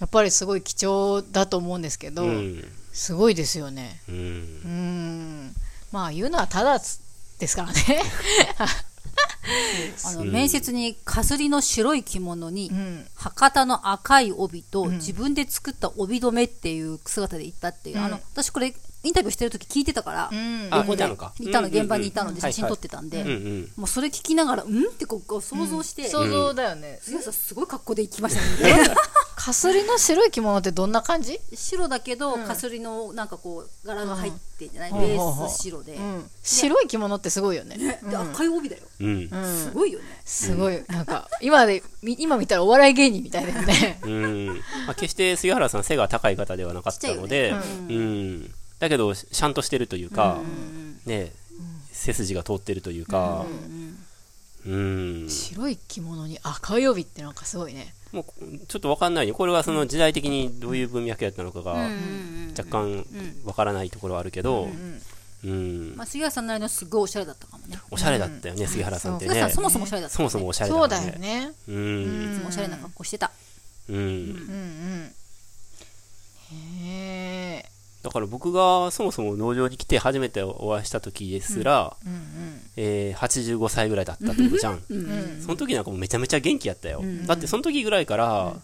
[0.00, 2.64] やっぱりすごい貴重だと思うんですけど、うん。
[2.92, 4.00] すごいですよね。
[4.08, 4.14] うん。
[4.16, 4.18] う
[4.68, 5.54] ん。
[5.92, 8.02] まあ言うのはただですからね。
[10.04, 13.06] あの面接にかすりの白い着物に、うん。
[13.14, 18.74] 博多の赤い帯と、自分で作った帯留めっていう姿で行ったっていう、あの私これ
[19.06, 20.68] インタビューしてる時聞いてたから、うん。
[20.70, 20.94] あ、横で。
[20.94, 21.32] いたのか。
[21.40, 23.24] いたのうんうんうん現場にいたので写真撮ってたんで。
[23.76, 24.84] もうそれ聞きながらうん？
[24.84, 28.86] ってこうこう想像して、想像だよね、杉谷さんすごい格好で行きましたね。
[29.36, 35.00] かすりの白い着物ってどんな感じ、白だけど、かすりのなんかこう柄が入ってんじゃない、うん。
[35.00, 38.00] ベース白で、うん、白い着物ってすごいよね。
[38.02, 39.28] で赤い帯だよ、うん。
[39.28, 40.04] すごいよね。
[40.24, 44.00] すごい、なんか、今で、み今見たらお笑い芸人みたいだよね。
[44.02, 44.46] うん。
[44.86, 47.54] まあ、決して杉原さん背が高い方ではなかったので、
[47.88, 48.54] うん。
[48.78, 50.40] だけど、ちゃんとしてるというか、
[51.06, 51.32] ね、
[51.92, 53.46] 背筋が通ってるというか、
[54.66, 55.26] うん。
[55.30, 57.94] 白い着物に赤い帯ってなんかすごいね。
[58.12, 59.34] もうちょっとわかんないよ。
[59.34, 61.88] これはその時代的にどういう文脈やったのかが
[62.56, 63.06] 若干
[63.44, 64.68] わからないところはあるけど、
[65.44, 65.94] うん。
[65.96, 69.50] まあ、杉原さんなりのすごいおしゃれだったかもねおしゃれだったよね、杉原さんってね。
[69.50, 71.52] そもそもおしゃれだったそもそもおしゃれそうだだもんよね。
[71.68, 72.34] うん。
[72.34, 73.30] いつもおしゃれな格好してた
[73.88, 73.96] うん。
[73.96, 75.12] うんうん。
[76.52, 77.75] へえ。
[78.06, 82.60] だから僕がそもそも農場に来て初めてお会いした時ですら、うんうん。
[82.76, 84.80] えー85歳ぐらいだったってことじゃん。
[85.42, 87.02] その時なんかもうめちゃめちゃ元気やったよ。
[87.26, 88.54] だってその時ぐらいから、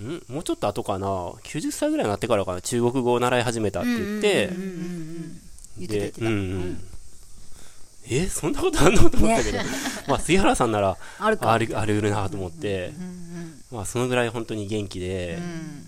[0.00, 0.22] ん。
[0.28, 4.50] もうちょっと後かな、90歳ぐらいになってからかな、中国語を習い始めたって言って、
[5.78, 6.84] 言ってた言ってた、うんうん。
[8.08, 9.10] えそんなことあんの？
[9.10, 9.58] と思ったけど、
[10.06, 11.52] まあ杉原さんならあるか。
[11.52, 12.92] あるあるなと思って、
[13.72, 15.40] まあそのぐらい本当に元気で、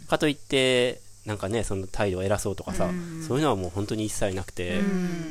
[0.08, 2.90] かといってなんかねその態度を偉そうとかさ、
[3.26, 4.80] そういうのはもう本当に一切なくて、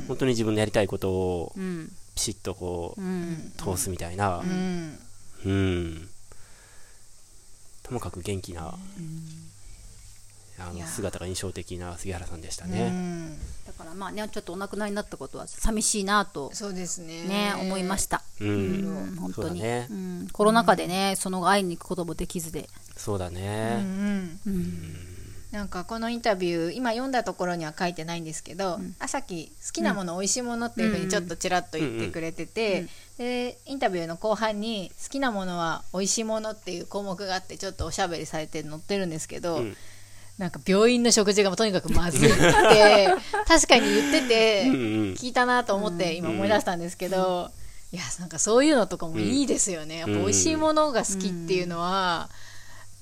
[0.08, 1.92] 本当に自分のやりたいことをうん。
[2.16, 3.52] ピシッとこう、うん。
[3.58, 5.00] 通すみたいな、うん。
[5.46, 6.10] うん。
[7.84, 8.74] ともかく元気な、
[10.58, 12.90] あの姿が印象的な杉原さんでしたうね。
[12.90, 13.38] ん。
[13.68, 17.26] だからまあねちょっとお亡くなりになったことは寂しいなとそうですね。
[17.26, 18.52] ね思いました、うん、う
[19.12, 19.88] ん、本当に、ね。
[19.92, 23.76] うん、コロナ禍でねその会いに行くこともできずで、そうだうね。
[23.76, 24.40] ん。
[24.48, 25.14] うん。
[25.56, 32.88] なんかこのインタビュー今読んだところには書いてないんですけど、あさっき好きなもの、美味しいものっていうふうにちょっとちらっと言ってくれてて、
[33.18, 39.78] でインタビューの後半に好きなものは美味しいものっていう項目があってちょっとおしゃべりされて載ってるんですけど、うん。
[40.38, 43.08] なんか病院の食事がとにかくまずいって
[43.48, 44.80] 確かに言っててうんうん。
[45.13, 47.50] 聞いたなと思って今思い出したんですけど、
[47.94, 52.30] いやなんかそういうのとかもいいですよね、やっぱ美味しいものが好きっていうのは、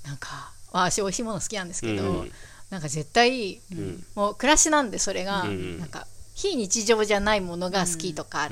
[0.06, 2.32] なんか私美味しいもの好きなんですけど、うん。
[2.70, 4.04] なんか絶対、ん。
[4.16, 5.80] もう暮らしなんでそれが、うん。
[5.80, 8.50] なんか非日常じゃないものが好きとか、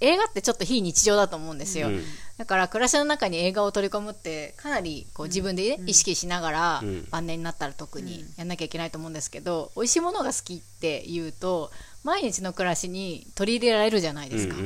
[0.00, 2.02] 映画ってちょっと非日常だと思うんですよ、うん。
[2.38, 7.08] だから暮らしの中に映画を取り込むってかなりこう自分で、ね意識しながら、うん。
[7.10, 11.70] 晩年になったら特にやんなきゃいけないと思うんですけど、美味しいものが好きっていうと
[12.02, 14.56] 毎日の暮らしに取り入れられるじゃないですか、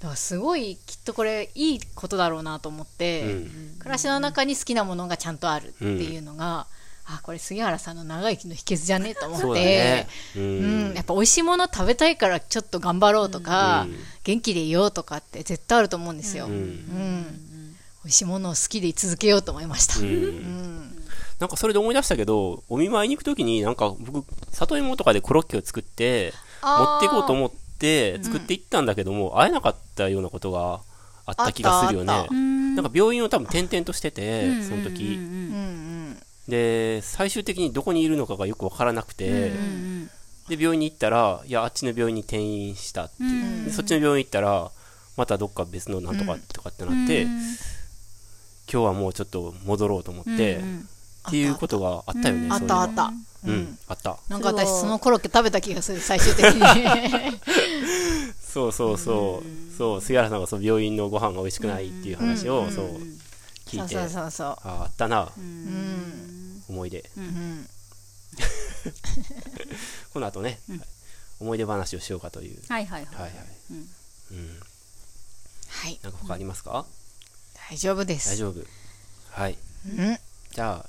[0.00, 3.76] だからすごいきっとこれいいことだろうなと思って、うん。
[3.78, 6.66] 暮らしの中に好きなものがちゃんとあるっていうのが、
[7.06, 10.08] あこれ杉原さんの長生きの秘訣じゃねえと思ってね。
[10.36, 10.92] ううん。
[10.92, 13.96] ん、やっぱ美味しいもの食べたいからちょっと頑張ろうとか、うん。
[14.24, 16.56] 元気でいようとかって絶対あると思うんですよ、ううん。
[16.56, 20.08] ん美味しいものを好きで居続けようと思いました、ううん。
[20.08, 21.04] ん
[21.38, 27.56] なんかそれで思い出したけど、お見舞いに行くときに、なんか僕、里芋とかでコロッケを作って、持っていこうと思って
[28.22, 30.80] 作っていったんだけども、会えなかったようなことが
[31.26, 32.28] あった気がするよね。
[32.74, 35.04] なんか病院を多分転々としてて、その時。
[35.04, 35.74] うんうん
[36.48, 39.50] で、最終的にどこにいるのかがよくわからなくて、
[40.48, 43.22] で、病院に行ったら、いや、あっちの病院に転院したって。
[43.22, 43.64] いう。
[43.64, 44.70] でそっちの病院行ったら、
[45.16, 47.32] またどっか別のなんとかとかってなって、今
[48.66, 50.60] 日はもうちょっと戻ろうと思って、
[51.28, 52.48] っていうことがあったよね。
[52.50, 53.12] あったあった、
[53.46, 54.18] うん、あった。
[54.28, 56.62] なんか私そのコロッケ食べた気がする最終的に。
[58.40, 59.76] そうそうそう。
[59.76, 63.00] そう、杉原さんがそう病院のご飯が美味しくないっていう話を、そう、
[63.66, 66.62] 聞いて、そうそうそうああったな、うん。
[66.68, 67.10] 思い出。
[67.16, 67.68] うん
[70.12, 70.80] この後ね、はい
[71.40, 72.58] 思い出話をしようかという。
[72.68, 73.14] はいはいはい。
[73.14, 73.32] はいはい。
[73.70, 73.74] う
[74.34, 74.60] ん。
[75.68, 75.98] はい。
[76.02, 76.86] なんか他ありますか？
[77.70, 78.30] 大丈夫です。
[78.30, 78.60] 大丈夫。
[79.30, 79.58] はい。
[79.86, 80.18] うん。
[80.52, 80.88] じゃあ、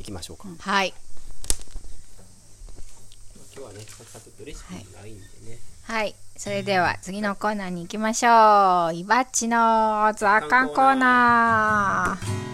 [0.00, 0.48] 行きましょうか。
[0.58, 0.94] はい。
[3.54, 5.58] 今日はね、サクサクっとレシピないんでね。
[5.84, 6.14] はい。
[6.36, 8.94] それでは次のコーナーに行きましょう。
[8.94, 12.49] いばっちの雑感コーナー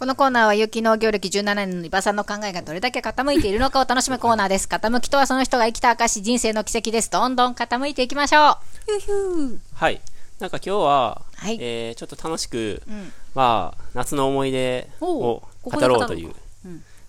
[0.00, 4.66] このコーナーは有機農業歴17年のリバさんの考えがどれだけ傾いているのかを楽しむコーナーです。
[4.66, 7.10] 傾きとはその人が生きた証、人生の奇跡です。
[7.10, 9.58] どんどん傾いていきましょう。
[9.74, 10.00] はい。
[10.38, 16.32] なんか今日は、はいえーちょっと楽しく、んまあ、夏の思い出を語ろうという、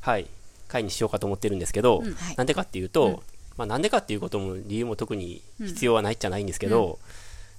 [0.01, 0.27] はい、
[0.67, 2.09] 回にしようかと思ってるんですけど、はい。
[2.35, 3.23] なんでかっていうと、
[3.55, 6.99] まあ、なんでかっていうことも理由も特に必要はないっちゃないんですけど、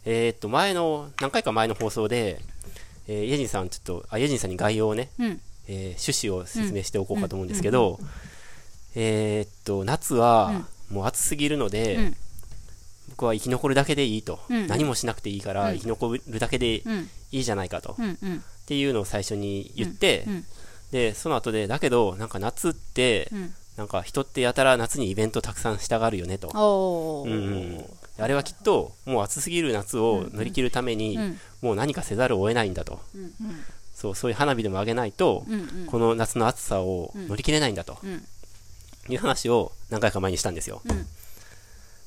[0.05, 2.42] えーっと、前の、何回か前の放送で、
[3.08, 5.40] えー、イェジンさん、ちょっと、あ、ジンさんに概要をね、うん。
[5.68, 7.98] えー趣旨を説明しておこうかと思うんですけど、
[8.94, 12.16] えーっと、夏はもう暑すぎるので、うん。
[13.10, 14.66] 僕は生き残るだけでいいと、うん。
[14.66, 17.08] 何もしなくていいから生き残るだけでいうん。
[17.32, 17.96] いじゃないかと、っ
[18.66, 20.44] ていうのを最初に言って、うん。
[20.90, 23.54] で、その後で、だけど、なんか夏って、うん。
[23.76, 27.24] なんか人ってやたら夏にイベントたくさんしたがるよねと。
[27.26, 27.84] うん、
[28.18, 31.38] あれはきっと、もう暑すぎる夏を乗り切るために、うん。
[31.62, 33.01] もう何かせざるを得ないんだと。
[33.14, 33.33] うん
[33.94, 35.44] そう、そういう花火でも上げないと、
[35.87, 38.25] この夏の暑さを乗り切れないんだと、うん。
[39.09, 40.83] いう話を何回か前にしたんですよ。
[40.85, 41.07] うん。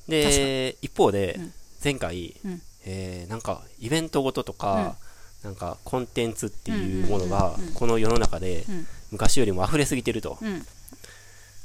[0.09, 2.61] で、一方でん、前回、うん。
[2.85, 4.95] えーなんかイベントごととか、
[5.43, 8.87] なんかコンテンツっていうものが、この世の中でん。
[9.11, 10.37] 昔よりも溢れすぎてると。
[10.41, 10.65] うん。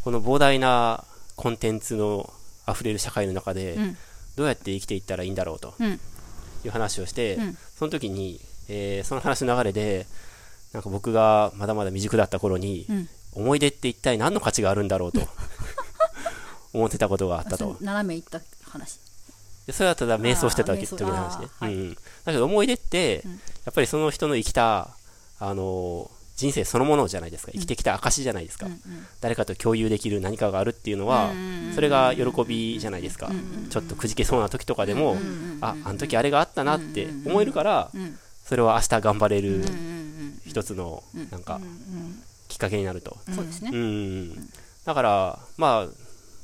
[0.04, 1.04] この膨大な
[1.36, 2.32] コンテンツの
[2.68, 3.96] 溢れる社会の中で、うん
[4.40, 5.90] どうやって生きていったらいいんだろうとうん。
[6.64, 7.58] いう話をして、うん。
[7.78, 10.06] その時に、えーその話の流れで、
[10.72, 13.08] なんか僕がまだまだ未熟だった頃に、うん。
[13.34, 15.20] 思い出って一体何の価値があるんだろうと
[16.72, 17.76] 思ってたことがあったと。
[17.82, 18.98] 斜めいった話。
[19.66, 21.48] でそれはただ瞑想してた時の話ね。
[21.60, 21.94] うん。
[21.94, 23.22] だけど思い出って、
[23.66, 24.88] やっぱりその人の生きた、
[25.38, 27.52] あのー人生そのものじゃないですか。
[27.52, 28.66] 生きてきた証じゃないですか。
[29.20, 31.30] 誰かと共有できる何かがあるっていうのは、
[31.74, 33.30] それが喜びじゃないですか。
[33.68, 35.18] ちょっとくじけそうな時とかでも、
[35.60, 37.90] あ、あの時あれがあったなって思えるから、
[38.46, 39.62] それは明日頑張れる
[40.46, 41.60] 一つの、なんか、
[42.48, 43.18] きっかけになると。
[43.34, 43.70] そうですね。
[44.86, 45.94] だから、まあ、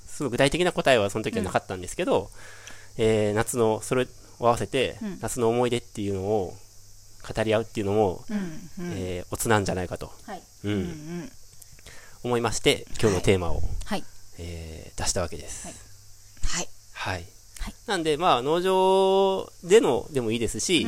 [0.07, 2.31] すごい具体的な答えはその時はなかったんですけど、
[2.99, 4.07] えー夏の、それ
[4.39, 6.55] を合わせて、夏の思い出っていうのを
[7.35, 8.25] 語り合うっていうのも、
[8.81, 10.43] えーおつなんじゃないかと、はい。
[10.65, 11.31] うん。
[12.23, 14.05] 思いまして、今日のテーマを、はい。
[14.39, 15.67] えー出したわけです。
[16.47, 16.69] はい。
[16.93, 17.25] はい。
[17.61, 17.75] はい。
[17.87, 20.87] なんで、まあ、農場でのでもいいですし、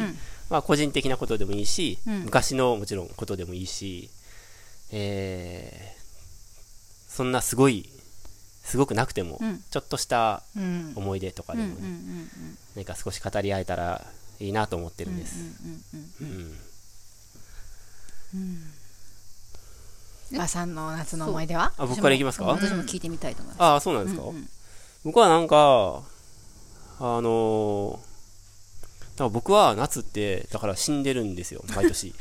[0.51, 2.21] まあ、個人的なことでもいいし、うん。
[2.25, 4.09] 昔のもちろんことでもいいし、
[4.93, 7.89] えー、そんなすごい
[8.65, 9.63] すごくなくても、うん。
[9.71, 10.93] ちょっとしたうん。
[10.97, 12.29] 思い出とかうんうんでもね、
[12.77, 14.07] 何か少し語り合えたら
[14.41, 15.37] いいなと思ってるんです、
[16.23, 16.25] う
[18.37, 18.73] ん
[20.37, 24.05] ばさんの夏の思い出はあ僕からいきますか、私も聞いてみたいと思いますああそうなん。
[24.05, 24.29] ですか、うん。
[24.37, 24.49] うん。
[25.05, 25.49] 僕はなん。
[25.49, 26.03] か
[27.01, 31.03] あのーだから僕は夏ってだから死ん。
[31.03, 31.35] でるん。
[31.35, 32.15] ですよ毎年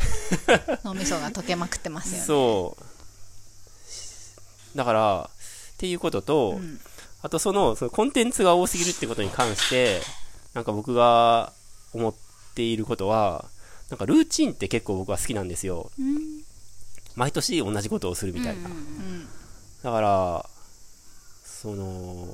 [0.86, 2.78] 脳みそが溶けまくってますよねそ
[4.74, 5.30] うだから
[5.74, 6.80] っていうことと、ん。
[7.24, 10.00] あとそのそのコンテンツが多すぎるってことに関して
[10.54, 10.64] なん。
[10.64, 11.52] か僕が
[11.94, 12.14] 思っ
[12.56, 13.46] ていることは
[13.90, 15.92] なんかルーチンって結構僕は好きなんですよ。
[16.00, 16.18] うん。
[17.16, 19.28] 毎年同じことをするみたいな、うん
[19.84, 20.46] だから
[21.44, 22.28] その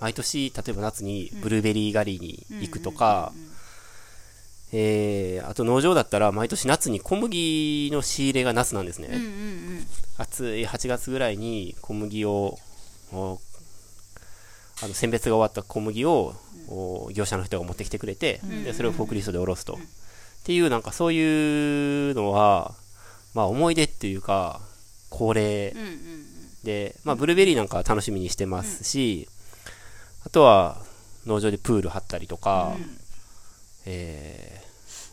[0.00, 3.32] 毎年例えば夏にブルーベリー狩りに行くとか、
[4.72, 9.86] えーあと農場だったら毎年夏に小麦の仕入れが夏なんですね、うんうんうん。
[10.18, 12.58] 暑い8月ぐらいに小麦を
[13.12, 13.40] お
[14.82, 16.34] あの選別が終わった小麦を、お
[17.12, 19.78] 業者の人が持ってきてくれて、でそれをフォークリストで下ろすと、っ
[20.44, 22.74] ていうなんかそういうのは
[23.34, 24.60] まあ思い出っていうか
[25.10, 25.74] 恒例
[26.64, 29.28] で、まあ、ブルーベリーなんかは楽しみにしてますし、
[30.26, 30.78] あとは
[31.26, 32.76] 農場でプール張ったりとか、
[33.86, 34.68] えー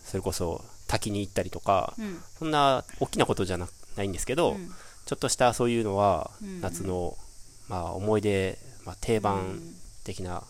[0.05, 2.21] それこそ滝に行ったりとか、うん。
[2.39, 4.71] そんな大きなことじゃなないんですけど、うん。
[5.05, 6.61] ちょっとしたそういうのはうん。
[6.61, 7.17] 夏の、
[7.67, 9.59] まあ、思い出、まあ、定番
[10.05, 10.43] 的な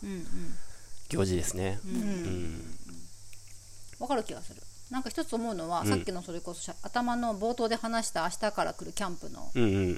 [1.10, 1.80] 行事ですね。
[4.00, 4.62] わかる気がする。
[4.92, 5.88] なんか一つ思うのは、うん。
[5.88, 9.52] さっきのそれこそ頭の冒頭で話した明日から来るキャンプの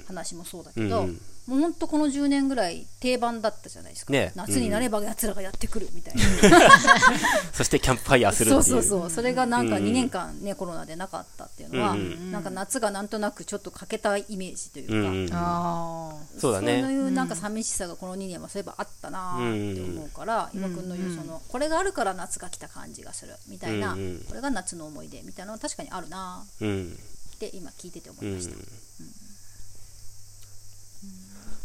[0.06, 1.08] 話もそうだけど、
[1.48, 4.32] もうほんとこの10年ぐらい定番だったじゃないですか、ね。
[4.34, 6.20] 夏になれば奴らがやってくるみたいな、
[7.54, 8.62] そしてキャンプファイヤーするっていう。
[8.64, 9.84] そうそうそうそれがなんかうん。
[9.84, 12.30] 2年間ね、コロナでなかったっていうのは、うん。
[12.30, 15.24] なんか夏がなんとなくちょっと欠けたイメージというか、うん。
[15.24, 15.30] うん。
[15.32, 16.82] あそうだね。
[16.82, 24.24] そういうなんか寂しさがこの2年はそういえばあったなーって思うから、岩君の言うそのこれがあるから夏が来た感じがするみたいな、うんうん。
[24.28, 28.77] これが夏の思い出みたいなのは確かにあるなって今聞いてて思いました、うん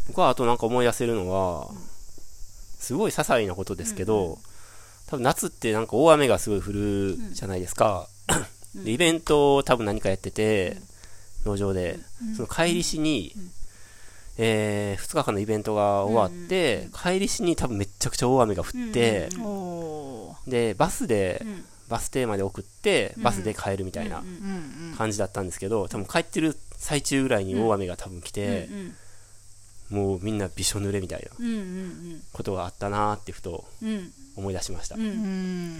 [0.08, 1.70] 僕はあとなんか思い出せるのは、
[2.80, 4.38] すごい些細なことですけど、
[5.08, 8.08] 多分夏ってなんか大雨がすごい降るじゃないですか、
[8.76, 10.78] でイベントを多分何かやってて、
[11.46, 12.00] 農場で、
[12.36, 13.34] その帰りしに、
[14.38, 19.30] え2日間のイベントが終わって、帰りしに多分めっちゃくちゃ大雨が降って、
[20.48, 21.66] でバスで、ん。
[21.90, 24.24] バス停まで送ってバスで帰るみたいな
[24.98, 28.96] 感じだったんですけど多分帰ってる最中ぐらいに大雨が多分来て、うん
[29.94, 31.58] もうみんなびしょ濡れみたいなうんう
[32.16, 33.66] んことがあったなーってふと
[34.36, 35.02] 思い出しました、うん。
[35.04, 35.06] う
[35.78, 35.80] ん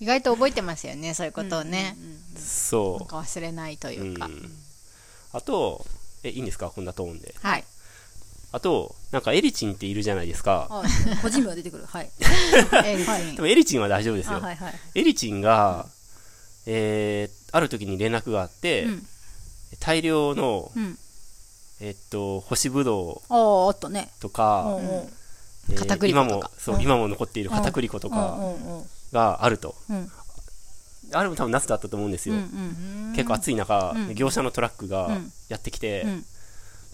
[0.00, 1.96] 意外と覚えてますよねそういうことをね、
[2.34, 4.52] なんそか忘れないとう、いうか、うん、
[5.32, 5.84] あと
[6.22, 6.70] えいいんですか？
[6.70, 7.34] こんなトーンで。
[7.42, 7.64] はい。
[8.50, 10.66] あとなんかエリチンっているじゃないですか。
[10.70, 10.82] あ
[11.22, 11.84] 個人名が出てくる。
[11.90, 12.10] はい。
[12.84, 13.34] エリチン。
[13.36, 14.74] でもエリチンは大丈夫ですよ、あはいはい。
[14.94, 15.86] エリチンが、
[16.66, 19.06] えーある時に連絡があって、うん。
[19.80, 20.98] 大量の、うん
[21.80, 24.10] えっと干しぶどうあったね。
[24.20, 24.84] とか、うんうん。
[25.70, 26.82] えー今もそう、うん。
[26.82, 28.84] 今も残っている片栗粉とかうんうんうん。
[29.12, 30.10] があると、うん。
[31.12, 32.44] あれも多分夏だったと思うんですよ、うんう
[33.12, 34.14] ん結構暑い中、うん。
[34.14, 35.32] 業者のトラックがうん。
[35.48, 36.24] やってきて、うん。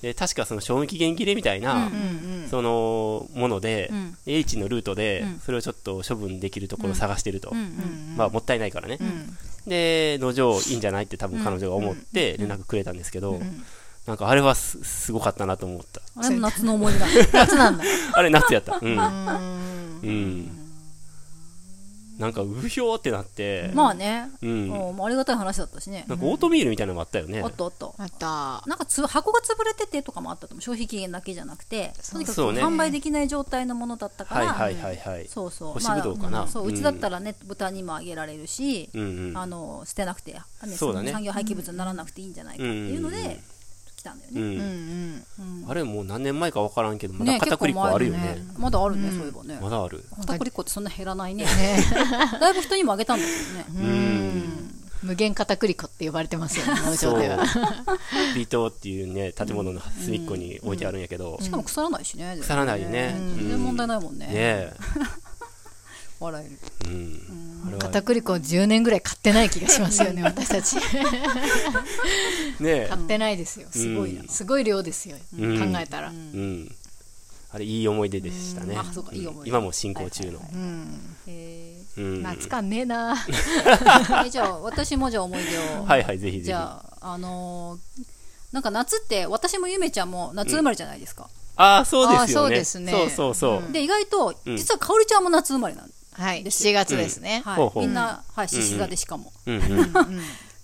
[0.03, 2.49] で確かその賞味期限切れみたいな、うんうんうん。
[2.51, 4.16] そのもので、うん。
[4.27, 5.40] エリチンのルートで、うん。
[5.40, 9.37] それをちょっと処分できるところを探してると、うんうんまあもったいないからね、うん。
[9.66, 13.64] で農場いいんじゃないって多分彼女が思って連絡くれたんですけど、ん
[14.07, 16.03] なんかあれはすすごかったなと思った。
[16.17, 17.07] あれも夏の思い出だ。
[17.33, 17.85] 夏なんだ。
[18.12, 18.79] あれ夏やった。
[18.81, 19.64] うん、うん。
[20.03, 20.51] うん、
[22.19, 24.31] なんかうひょーってなって、まあね。
[24.43, 26.05] うん、うんありがたい話だったしね。
[26.07, 28.62] なんかオートミールみたいなのがあったよね、あったあったあった。
[28.69, 30.61] なんかつ箱が潰れててとかもあったと思う。
[30.61, 31.95] 消費期限だけじゃなくて。
[32.12, 35.29] とにかく販売できない状態のものだったから、はいはいはいはい。
[35.29, 35.73] そうそう。
[35.73, 36.31] 干しぶどうかな。
[36.31, 39.38] まあそううちだったらね豚にもあげられるし、うんうん。
[39.38, 40.40] あの捨てなくて、ね、
[40.77, 41.07] そうだね。
[41.07, 43.54] の産業廃棄物にならなくていいんじゃないかっていうので、うんうんうん来
[44.05, 44.47] たんだよね、うん。
[44.47, 45.25] うん
[45.62, 45.71] うん。
[45.71, 48.19] あれもう何年前か分からんけどまだね片栗粉あるよね。
[48.19, 49.59] 結構前だまだあるね、そういえばね。
[49.61, 50.05] まだある。
[50.21, 51.47] 片栗粉ってそんな減らないね。
[52.40, 53.81] だいぶ人にもあげたんだけどね。
[53.81, 54.35] うん。
[55.05, 57.45] 無限片栗粉って呼ばれてますよね農そう場では。
[58.35, 63.14] ビートっていうね建物の隅っこに置いてあるんやけど、しかも腐らないしね腐らないよね。
[63.19, 64.27] うん全然問題ないもんね。
[64.27, 64.73] ねえ。
[66.21, 66.90] 笑える。
[66.90, 70.77] うん片栗粉10年ぐらい買ってない気がしますよね 私たち。
[70.77, 70.81] ね
[72.62, 72.87] え。
[72.88, 73.68] 買ってないですよ。
[73.70, 74.22] すごいな。
[74.22, 75.72] うんすごい量ですようん。
[75.72, 76.09] 考えたら。
[76.09, 76.74] うん。
[77.53, 78.77] あれいい思い出でしたね。
[78.77, 79.50] あそうかいい思い出。
[79.50, 80.40] 今も進行中の。
[80.53, 82.22] うんへうん。
[82.22, 83.14] 夏感ねえな。
[83.14, 85.85] ー えじゃあ私もじゃあ思い出を。
[85.85, 86.44] はいはいぜひぜひ。
[86.46, 88.05] じゃああのー
[88.53, 92.33] なんか夏って私もゆめちゃんも夏生まれじゃないですか、ああそうですよね。
[92.35, 92.92] そうですね。
[92.92, 94.57] そうそうそう、で意外とうん。
[94.57, 96.24] 実はかおりちゃんも夏生まれなんはいですよ。
[96.44, 97.79] 7月ですね、はい。
[97.81, 99.92] みんな、はい、獅子座でしかも、うんうん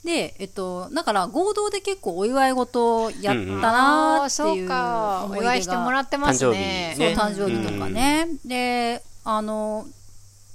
[0.05, 6.97] でえっとだから合同で結構お祝い事をやったなーってそういうかお思い出が祝いしてもらってますね。
[6.99, 7.35] 誕生日ね。
[7.37, 9.87] そう誕生日とかね、であの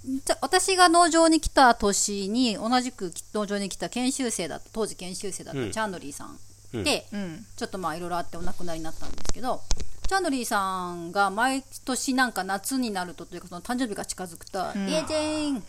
[0.03, 5.71] じゃ私が農場に来た年に同じく農場に来た研修生だった当時研修生だったうん。
[5.71, 6.39] チャンドリーさん
[6.73, 7.45] で、うん。
[7.55, 9.61] ちょっとまあいろいろあってお亡くなりになったんですけど
[10.07, 14.87] チャンドリーさんが毎年なんか夏になるとというかその誕生日が近づくと「ん。
[14.89, 15.63] イエジェーン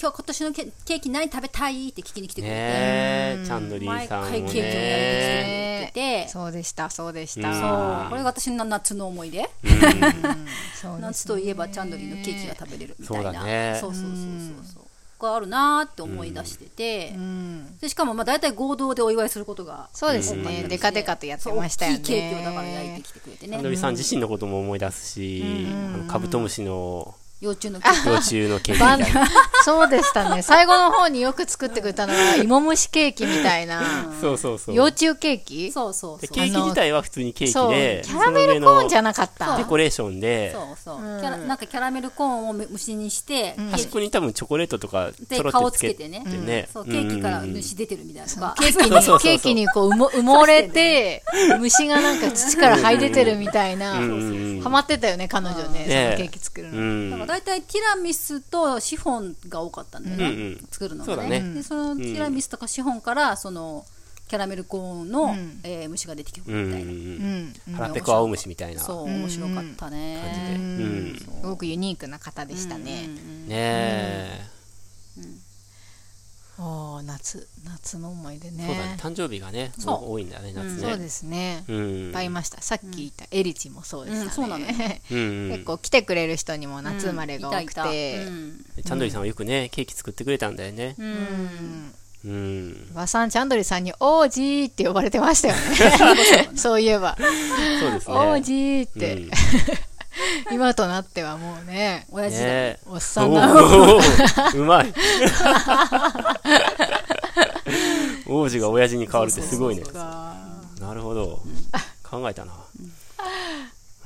[0.00, 2.60] 今日今年のケケーキ何食べたい?」って聞きに来てくれて、ね
[3.42, 6.24] えチャンドリー毎さんも回ケーキをやりに来ねてくれて。
[6.24, 7.42] て、そうでしたそうでしうん。
[7.42, 8.10] たそう。
[8.10, 13.78] これが私の夏の思い出、そうです 夏といえばチャンドリーのケーキが食べれるみたいな。
[13.78, 14.82] そうそうそうそうそうそう。
[14.82, 14.83] が
[15.32, 17.78] あるなーって思い出してて、うん。
[17.78, 20.62] でしかもまあ大体合同でお祝いすることがそうですね。
[20.62, 21.98] うんデカデカとやってましたよね。
[21.98, 23.52] 大きいケーキをだから焼いてきてくれてね。
[23.52, 28.80] チャンドリーさん自身のことも思い出すし、あのカブトムシの幼虫のケーキ幼虫のケーキ。
[28.80, 29.28] みたいな
[29.64, 30.42] そうでしたね。
[30.42, 33.82] 最後の方によく作ってくれたのは芋蒸しケーキみたいな。
[34.20, 34.74] そうそうそう。
[34.74, 35.72] 幼虫ケーキ？
[35.72, 36.20] そうそうそう。
[36.20, 38.02] でケーキ自体は普通にケーキで。
[38.04, 39.56] キャラメルコーンじゃなかった。
[39.56, 40.52] デコレーションで。
[40.52, 46.20] そうそう、キャラなんかキャラメルコーンを蒸しにして、ケーキ端っこに多分チョコレートとかちでょろ顔つけてね。
[46.20, 48.28] ねそうケーキからうんうんうん虫出てるみたいな。
[48.28, 51.22] とかケーキにそうそうそうケーキにこう埋も埋もれて
[51.58, 53.98] 虫がなんか土から這い出てるみたいな。
[53.98, 55.84] うんうんうんハマってたよね彼女ね。
[55.84, 57.26] そねのケーキ作るうのん。
[57.26, 60.68] だから大体ティラミスとシフォンが多かったんだよね、うんうん。
[60.70, 61.40] 作るのがね。
[61.40, 61.54] ね。
[61.54, 63.84] でそのティラミスとかシフォンからその
[64.28, 65.60] キャラメルコーンの、ん。
[65.64, 68.80] えー虫が出てきてくうんうんるみたいな、うんうん腹ペコ青虫みたいな。
[68.80, 70.56] そう感面白かったね、じで。
[70.56, 71.40] うん。
[71.42, 73.04] すごくユニークな方でしたね。
[73.06, 73.52] うん。
[75.22, 75.43] うん
[76.58, 78.68] ねえおー夏夏の思い出そうだね。
[78.68, 80.12] ね誕生日がねそう。
[80.12, 80.80] 多いんだね夏ね。
[80.80, 81.64] そうですね。
[81.68, 81.76] うん。
[81.76, 82.62] いっぱいいました。
[82.62, 84.26] さっき言ったエリチもそうでしたね。
[84.26, 84.72] うんそうなのよ
[85.10, 85.50] うんうん。
[85.50, 87.74] 結構来てくれる人にも夏生まれが多くて。
[87.74, 90.94] チャンドリーさんはよくねケーキ作ってくれたんだよね。
[90.98, 91.94] うん。
[92.24, 97.18] うん和さんチャンドリーさんに「王子」って呼ばれてましたよねそういえば
[97.80, 99.30] 「そうですね王子」って、うん
[100.52, 102.78] 今となってはもうね親父だ、ね。
[102.86, 104.94] おっさんなおーうまい。
[108.26, 109.82] 王子が親父に変わるってすごいね。
[109.82, 110.36] か
[110.80, 111.42] なるほど。
[112.02, 112.52] 考えたな。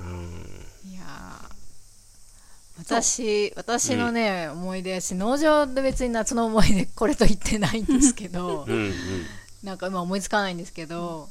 [0.00, 0.66] うん。
[0.90, 1.48] いやー。
[2.78, 8.66] 私私のね、思い出やし農場で別に夏の思い出これと言ってないんですけど
[9.64, 11.28] なんか今思いつかないんですけど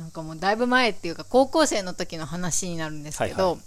[0.00, 3.60] なんかもうだいぶ前っていうか高校生の時の話になるんですけど、はいはい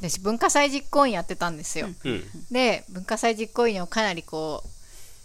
[0.00, 2.22] 私文化祭実行委員やってたんですよ、うん。
[2.50, 4.68] で文化祭実行委員をかなりこう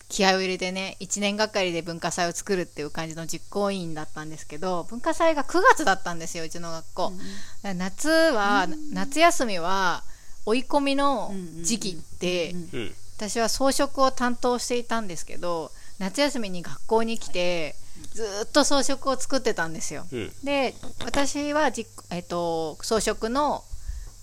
[0.09, 7.17] 気合を入れてね1年がかりで文化祭を作るっていう感じの実行委員だったんですけど文化祭が9月だったんですようちの学校、だか
[7.63, 10.03] ら夏は、夏休みは
[10.45, 11.31] 追い込みの
[11.61, 17.75] 時期って、うん私は装飾を担当していたんですけど夏休みに学校に来て
[18.11, 20.05] ずーっと装飾を作ってたんですよ。
[20.11, 20.31] うん。
[20.43, 20.73] で
[21.05, 23.63] 私はじ、えっと装飾の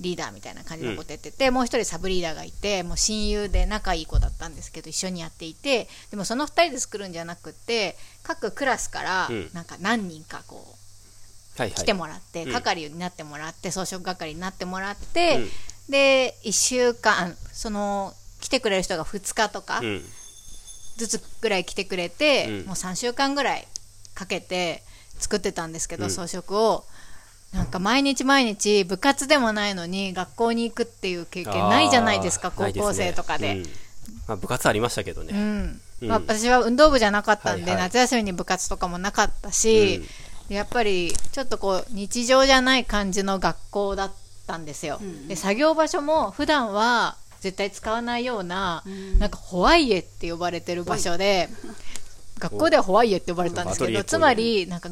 [0.01, 5.89] リーダーみたいな感じのことやってて、もう一人サブリーダーがいてもう親友で仲いい子だったんですけど一緒にやっていて。
[6.11, 9.51] でもその2人で作るんじゃなくって各クラスからうん。
[9.53, 10.77] なんか何人かこ
[11.59, 11.77] うはいはい。
[11.77, 12.53] 来てもらって、うん。
[12.53, 15.41] 係になってもらって装飾係になってもらって、
[15.89, 20.03] で1週間その来てくれる人が2日とかうん。
[20.97, 23.67] ずつぐらい来てくれて、うんもう3週間ぐらい
[24.15, 24.83] かけて
[25.19, 26.85] 作ってたんですけど、うん装飾を
[27.53, 33.55] なんか毎日毎日部活でもないのに学校に行くっていう経験ないじゃないですか高校生とかで。
[33.55, 33.71] ねうん。
[34.29, 35.81] まあ、部活ありましたけどね、うん。
[36.03, 36.09] うん。
[36.09, 37.83] まあ、私は運動部じゃなかったんで、はいはい。
[37.85, 40.01] 夏休みに部活とかもなかったし、
[40.51, 44.13] やっぱりちょっとこう日常じゃない感じの学校だっ
[44.47, 48.83] たんですよ、で作業場所も普段は絶対使わないような、
[49.21, 51.49] なんかホワイエって呼ばれてる場所で、
[52.39, 54.91] 学校ではホワイエって呼ばれたんですけどつまりなんか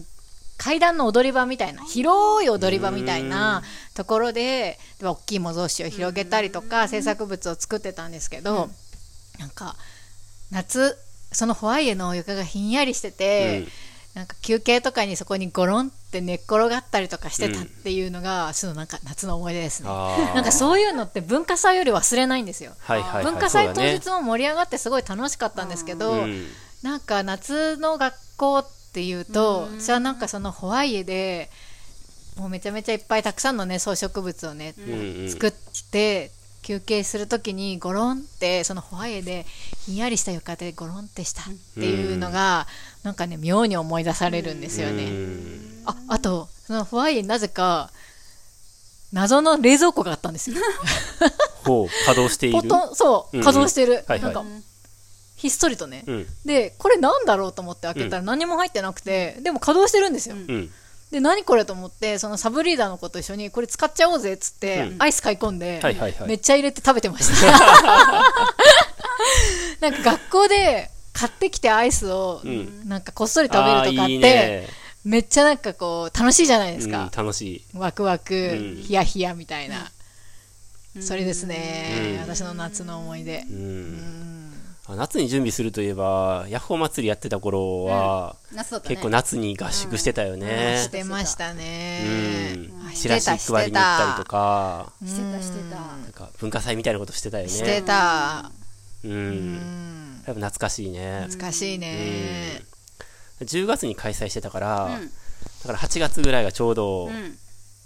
[0.59, 3.63] 階段の踊り場みたいな広い踊り場みたいな
[3.95, 8.69] ところでで大きい模造紙を広げたりとか制作物を作ってたんですけど、
[9.39, 9.77] なんか
[10.51, 10.97] 夏
[11.33, 13.67] そのホワイエの床がひんやりしてて、
[14.15, 19.89] なんか休憩とかにそこにゴロンって寝っ転がったりとかしてたっていうのが、そのなんか夏の思い出ですね。
[19.89, 22.73] なんかそういうのって文化祭より忘れないんですよ。
[22.81, 23.25] はいはいはい。
[23.25, 26.47] 文化祭当日も盛り上がってすごい楽しかったんですけど、うん。
[26.83, 31.51] なんか夏の学校っていうと、私はなんかそのホワイエで
[32.37, 35.31] もうめちゃめちゃいっぱいたくさんのね装飾物をね、うんうん。
[35.31, 35.53] 作っ
[35.91, 36.31] て
[36.63, 39.47] 休憩するときにゴロンってそのホワイエで
[39.87, 42.67] ひんやりした床でゴロンってしたっていうのが、
[43.05, 45.05] なんかね妙に思い出されるんですよね。
[45.05, 45.83] うん。
[45.87, 47.91] ああとそのハワイになぜか
[49.13, 50.57] 謎の冷蔵庫があったんですよ。
[51.65, 52.61] ほう稼働している？
[52.61, 53.45] ポトンそううんうん。
[53.45, 54.21] 稼働してる、はいはい。
[54.21, 54.45] なんか
[55.39, 56.27] ひっそりとね、うん。
[56.45, 60.71] でこれなんだろうと思って開けたら何も入ってなくて、でも稼働してるんですよ、うん。
[61.13, 65.03] で何これと思ってそのサブリーダーの子と一緒にこれ使っちゃおうぜっつって、うん。
[65.03, 66.29] アイス買い込んで、はいはいはい。
[66.29, 67.53] めっちゃ入れて食べてました。
[69.81, 72.89] なんか学校で買ってきてアイスをん。
[72.89, 74.69] なんかこっそり食べるとかって、いいね。
[75.05, 77.65] めっちゃなんかこう楽しいじゃないですうんか、楽しい。
[77.75, 78.83] ワクワク、ん。
[78.83, 79.93] ヒヤヒヤみたいな、
[81.01, 82.21] それですね、うん。
[82.21, 84.38] 私の夏の思い出、うん。
[84.38, 84.38] あ
[84.97, 88.95] 夏に準備するといえばヤッホー祭りやってた頃は、夏だったね。
[88.95, 90.79] 結構夏に合宿してたよね。
[90.83, 92.05] し、てましたね、
[92.57, 92.89] うん。
[92.89, 94.93] あチラシ配りに行ったりとか。
[95.05, 95.77] してたしてた。
[95.77, 97.51] なんか文化祭みたいなことしてたよね。
[97.51, 98.51] してた、
[99.05, 102.63] うん、うん、やっぱ懐かしいね、懐かしいね、
[103.41, 104.91] 10月に開催してたから、うん。
[104.93, 107.39] だから8月ぐらいがちょうどうん。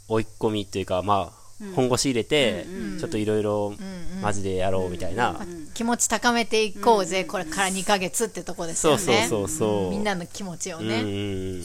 [0.08, 1.41] 追い込みっていうかまあ
[1.74, 2.66] 本腰入れて、
[2.98, 3.74] ちょっといろいろ
[4.20, 5.40] マジでやろうみたいな、
[5.74, 9.68] 気持ち高めていこうぜ、これから2ヶ月ってとこですそうよねそうそう。
[9.82, 11.06] そう、みんなの気持ちをうんね、う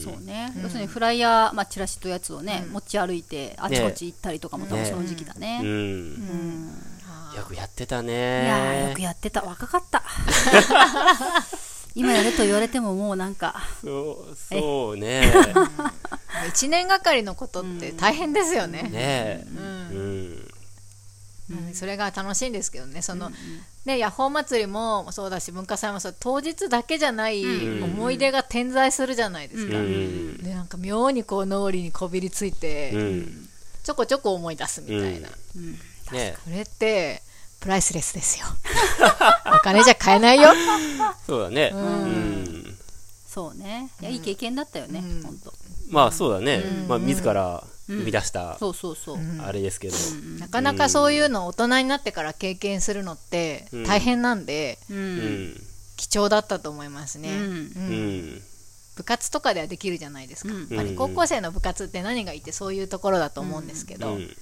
[0.00, 5.60] そうね、要するにフライヤー、まあ、チラシとやつをね、持ち歩いてあちこち行ったりとかも多分その時期だね。
[5.62, 6.68] うん。
[7.36, 9.42] よくやってたいねやーよくやってた。
[9.42, 10.02] 若かった
[11.98, 13.56] 今やれと言われてももうなんか。
[13.82, 15.32] そうそうね。
[16.54, 20.48] 1年がかりのことって大変ですよね、ねうん。
[21.50, 21.74] うん。
[21.74, 23.02] それが楽しいんですけどね。
[23.02, 23.32] その、
[23.84, 27.42] ねヤッホー祭りもそうだし文化祭もそう当日だけじゃない
[27.82, 30.36] 思い出が点在するじゃないですか、うん。
[30.36, 33.48] でなんか妙にこう脳裏にこびりついて、うん。
[33.82, 35.30] ちょこちょこ思い出すみたいな、
[36.12, 37.22] ねこれって
[37.60, 38.46] プライスレスですよ。
[39.46, 40.50] お金じゃ買えないよ。
[41.26, 41.70] そうだね。
[41.74, 42.78] うん。
[43.28, 43.90] そうね。
[44.00, 45.38] いやいい経験だったよね、ほん。
[45.38, 45.52] と
[45.90, 46.62] まあそうだね。
[46.88, 49.96] まあ自ら生み出したそうそうそう、あれですけど。
[50.38, 55.64] なかなかそういうのを大人になってから経験するのって大変なんで、うんうん。
[55.96, 57.36] 貴重だったと思いますね、うん。
[57.36, 57.48] う
[57.80, 58.42] ん。
[58.96, 60.60] 部活とかではできるじゃないですか、うん。
[60.60, 64.36] やっぱり高校生の部活って何がいいってそういうところだと思うんですけど、うん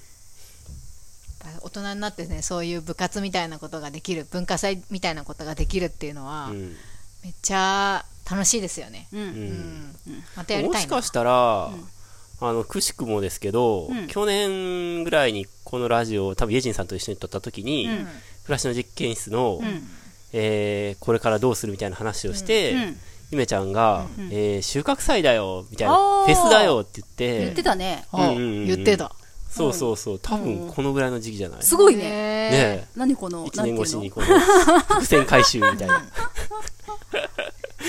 [1.61, 6.75] 大人になってねそういう部活みたいなことができる文化祭みたいなことができるっていうのは、うん。
[7.23, 9.19] めっちゃ楽しいですよね、うん。
[9.19, 9.95] うん。
[10.35, 10.77] またやりたいな。
[10.77, 11.71] もしかしたら、
[12.39, 14.07] あのくしくもですけど、ん。
[14.07, 17.89] 去年ぐらいにこのラジオを多分イェジンさんと一緒に撮った時に、ん。
[17.89, 18.07] 暮
[18.47, 19.63] らしの実験室の、ん。
[20.33, 22.97] えーこれからどうするみたいな話をして、うん。
[23.31, 28.05] ゆめちゃんが、えー収穫祭だよみたいなフェスだよって言って言ってたね。
[28.11, 28.65] あうんうんうん。
[28.67, 29.13] 言ってた、
[29.49, 29.97] そうそう。
[29.97, 32.03] そう多分このぐらいの時期じゃない、すごいね。
[32.03, 35.93] ねね何この1年越しにこの伏線回収みたいな。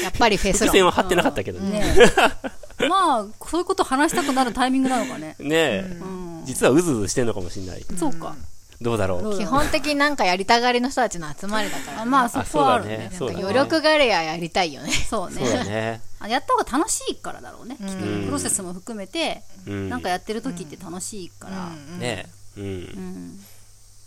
[0.02, 1.94] やっぱりフェス伏論線は張ってなかったけどね。
[2.88, 5.34] まあそういうこと話したくなるタイミングなのかね。
[5.38, 5.96] ねえ、
[6.44, 7.84] 実はうずうずしてんのかもしれない。
[7.98, 8.36] そうか
[8.80, 9.36] どうだろう。
[9.36, 12.98] 基本的になんかやりたがりの人たちの集まりだから、あまあそこはあるね。
[12.98, 13.42] ねそうだね。
[13.42, 14.92] 余力があれややりたいよね。
[14.92, 15.44] そうね。
[15.44, 16.00] そうだね。
[16.20, 17.76] あやった方が楽しいからだろうね。
[17.76, 19.88] きっとねプロセスも含めてうん。
[19.88, 21.70] なんかやってる時って楽しいから。
[21.98, 22.26] ね
[22.56, 23.40] えうんうん。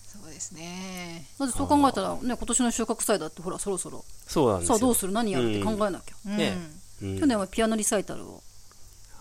[0.07, 1.25] そうですね。
[1.37, 4.05] だってそう考えたらね今年の収穫祭だってほらそろそろ。
[4.27, 4.75] そうなんですよ。
[4.75, 5.11] さあどうする？
[5.11, 6.29] 何やるって考えなきゃ。
[6.29, 6.57] ね。
[7.01, 7.19] うん。
[7.19, 8.41] 去年はピアノリサイタルを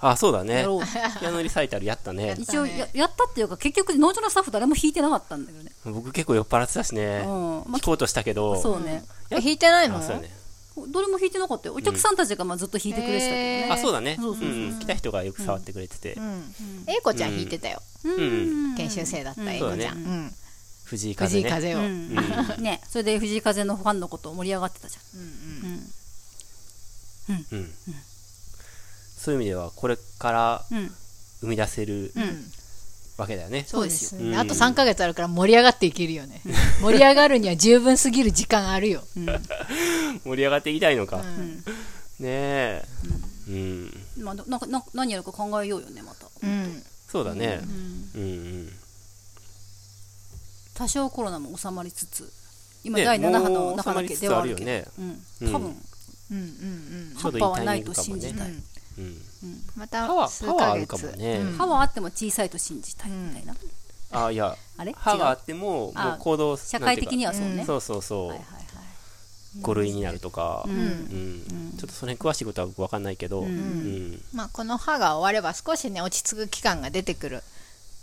[0.03, 0.55] あそうだね。
[0.61, 0.81] やろう。
[1.21, 2.37] ピアノリサイタルやったね。
[2.39, 5.71] 一応ややったっていうか結局農場のスタッフ誰も弾いてなかったんだけどね。
[5.85, 7.23] 僕結構酔っ払ってたしね。
[7.27, 7.71] うん。
[7.71, 8.61] まあ聞こうとしたけど。
[8.61, 9.05] そうね。
[9.31, 9.99] え弾いてないの？
[9.99, 10.31] あそうだね。
[10.89, 11.75] どれも弾いてなかったよ。
[11.75, 13.73] お客さんたちがまあずっと弾いてくれてたけどね。
[13.73, 14.17] あそうだね。
[14.19, 14.53] そうそうそうう。
[14.53, 16.17] ん来た人がよく触ってくれてて。
[16.87, 18.75] 英子ちゃん弾いてたよ、うん。
[18.77, 20.33] 研修生だった英子ちゃん、そううん。
[20.85, 21.43] 藤井風ね。
[21.43, 22.15] 藤井風を、うん。
[22.63, 25.01] ねそれで藤井風のファンのこと盛り上がってたじゃ
[29.21, 30.91] そういう意味ではこれからんうん。
[31.41, 32.13] 生み出せる
[33.19, 33.65] わけだよね。
[33.67, 34.39] そうですよね、うん。
[34.39, 36.41] あと3ヶ月あるから盛り上がっていけるよね。
[36.81, 39.03] 盛り上がるには十分すぎる時間あるよ、
[40.25, 41.19] 盛り上がっていきたいのか。
[41.19, 42.85] ねえ。
[43.49, 43.91] うん。
[44.19, 46.27] まあなな何やるか考えようよねまた。
[46.43, 47.61] うん、そうだね。
[48.15, 48.23] うん。
[48.23, 48.69] うん
[50.75, 52.33] 多少コロナも収まりつつ
[52.85, 54.67] 今ね第7波ものう中だけではあるけど。
[54.67, 55.53] 収まりつつうん。
[55.53, 55.77] 多分。
[56.31, 56.45] うんうんう
[57.13, 57.15] ん。
[57.17, 58.53] 葉っぱはないと信じたい
[59.01, 59.63] うん。
[59.77, 61.41] また歯は数歯はあるヶ月かもね。
[61.57, 63.55] 歯はあっても小さいと信じたいみたいな。
[64.13, 64.57] あいや。
[64.77, 64.93] あれ？
[64.97, 67.65] 歯があってももあう行動社会的にははそうね。
[67.65, 68.29] そうそうそう。
[68.29, 68.65] はいはいはい。
[69.63, 70.65] 5類になるとか。
[70.67, 70.79] ううん。
[70.79, 71.77] ん。
[71.79, 73.41] ちょっとその辺詳しいことは僕分かんないけど。
[73.41, 74.23] うん。
[74.33, 77.43] まあ、この歯が終われば少しね落ち着く期間が出てくる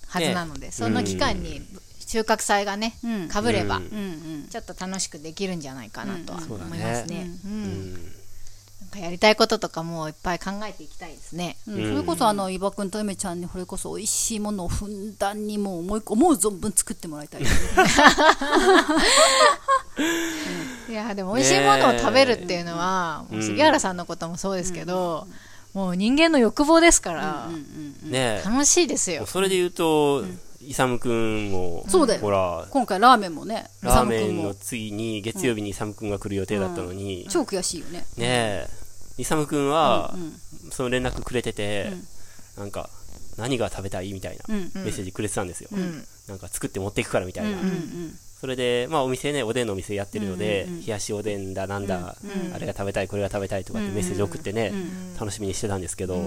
[0.08, 1.62] はずなので、その期間に
[2.06, 3.28] 収穫祭がね、うん。
[3.28, 3.82] かぶれば、
[4.50, 7.26] ちょっと楽しくできるんじゃないかなとは思いますね。
[7.26, 7.30] ね。
[7.46, 7.64] ううん。
[7.64, 8.12] んなん
[8.88, 11.58] かやりたいこととかもいっぱい考えていきたいですね。
[11.68, 11.76] うん。
[11.76, 17.42] それこそあの伊庭君と梅ちゃんにこれこそ美味しいものをふんだんにもう思い思う存分作ってもらいたい。
[20.90, 25.28] いやでも美味しいものを食べるっていうのは、もう杉原さんのこともそうですけど、
[25.74, 27.48] もう人間の欲望ですから、
[28.04, 28.44] ねえ。
[28.46, 29.26] 楽しいですよ。
[29.26, 30.24] それで言うと、
[30.68, 32.20] イサムくんも、そうだよ。
[32.20, 38.00] ほら、今回ラーメンもねラーメンの次に月曜日にイサムくんが来る予定だったのに、超悔しいよね。
[38.00, 38.68] ねえ、
[39.18, 40.34] イサムくんは、うん
[40.70, 41.92] その連絡くれてて、
[42.58, 42.90] なんか、
[43.38, 45.70] 何が食べたいみたいなうんメッセージくれてたんですよ。
[45.78, 46.04] ん。
[46.28, 47.58] なんか作って持っていくからみたいな。
[48.40, 52.18] それで、まあお店ね、おでんのお店やってるので、冷やしおでんだなんだ、
[52.54, 54.74] あれが食べたい、これが食べたいとかってメッセージ送ってね、
[55.18, 56.22] 楽しみにしてたんですけど、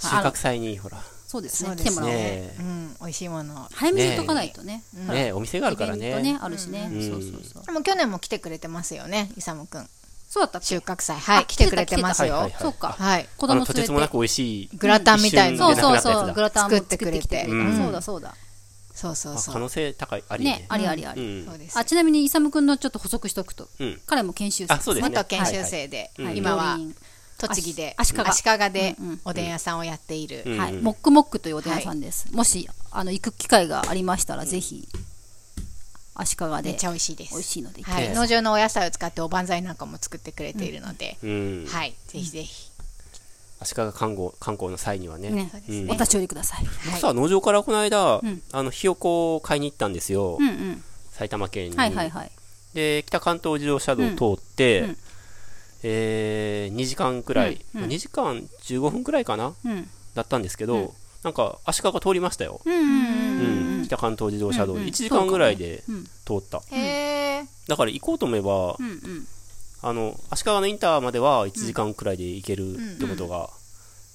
[0.00, 1.02] 収穫祭にほら、
[1.34, 1.74] そうですね。
[1.74, 2.54] 来てもらおうね。
[2.60, 3.66] うん、美味しいものを。
[3.72, 4.84] 早めに言っとかないとね。
[4.96, 6.38] え、ねえお店があるからイベントねね。
[6.40, 6.86] あるしね。
[6.86, 6.92] ん。
[7.10, 7.66] そうそうそう。
[7.66, 9.88] でも去年も来てくれてますよね、イサムくん。
[10.28, 11.18] そうだった収穫祭。
[11.18, 12.52] はい、来てくれてますよ。
[12.60, 12.94] そうか。
[12.96, 13.28] はい。
[13.36, 13.72] 子供連れて。
[13.72, 14.70] とてつもなく美味しい。
[14.76, 15.58] グラタンみたいな。
[15.58, 16.32] そうそうそう。
[16.32, 17.48] グラタンも作ってくれて。
[17.48, 18.36] そうだそうだ。
[18.94, 19.52] そうそうそう。
[19.52, 20.50] あ可能性高い、ありね。
[20.52, 20.66] ね。
[20.68, 21.46] ありありあうりん。
[21.46, 21.76] そうです。
[21.76, 23.68] あちなみにイサム君のちょっと補足しておくと。
[23.80, 24.00] うん。
[24.06, 25.10] 彼も研修生あそうですね。
[25.10, 26.38] 元研修生で、はいはい。
[26.38, 26.78] 今は
[27.38, 28.20] 栃木で、足利。
[28.20, 30.42] 足利でおでん屋さんをやっている。
[30.46, 34.88] うんはい、モックモックというおでん屋さんです、もしあの行く機会がありましたら、ぜひ
[36.14, 36.62] 足利で。
[36.62, 37.32] めっちゃ美味しいです。
[37.32, 41.66] 美味しいので、はい、ええ農場のお野菜を使っておばんざいなんかも作ってくれているので、うん。
[41.68, 42.70] はい、ぜひぜひ。
[43.60, 45.30] 足利観光観光の際にはね。
[45.30, 45.50] ね。
[45.68, 47.00] うんお立ち寄りください、はい。
[47.00, 50.36] さあ、農場からこの間ん、あの、ひよこを買いに行ったんですよ。
[50.38, 50.42] う。
[50.42, 50.84] んうん。
[51.12, 51.76] 埼玉県に。
[51.76, 52.30] はいはいはい。
[52.74, 54.96] で、北関東自動車道を通って、うん
[55.86, 57.90] えー、2時間くらい、うんうん。
[57.90, 59.52] 2時間15分くらいかな。
[59.64, 59.88] うん。
[60.14, 62.60] だったんですけど、なんか足利通りましたよ。
[62.64, 64.74] うんうんうんうん、北関東自動車道。
[64.74, 64.88] でうんうん。
[64.88, 66.62] 1時間ぐらいでうん通った。
[66.70, 67.44] へえ。
[67.68, 69.26] だから行こうと思えば、うんうん。
[69.82, 73.50] あの、足利のインターまでは1時間くらいで行けるってことが、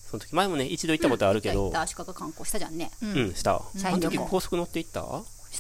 [0.09, 1.65] その時前もね、一度行ったことあるけど。
[1.65, 2.89] 行っ、た足利観光したじゃんね。
[3.03, 3.57] うん、した。
[3.57, 3.61] あ
[3.91, 5.01] の時高速乗って行った？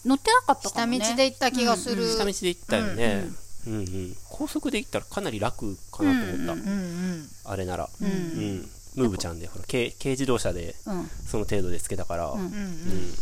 [0.05, 2.07] 乗ってなかったか下道もねで行った気がする。
[2.07, 3.29] 下道で行ったよね。
[3.67, 4.15] うんうん。
[4.29, 6.53] 高速で行ったらかなり楽かなと思った。
[6.53, 7.29] うんうん。
[7.45, 7.89] あれなら。
[8.01, 8.69] うんうん。
[8.95, 12.39] ムーブちゃんで、ほら、軽軽自動車でうんその程度でつけたから、うん。
[12.39, 13.13] うんうん。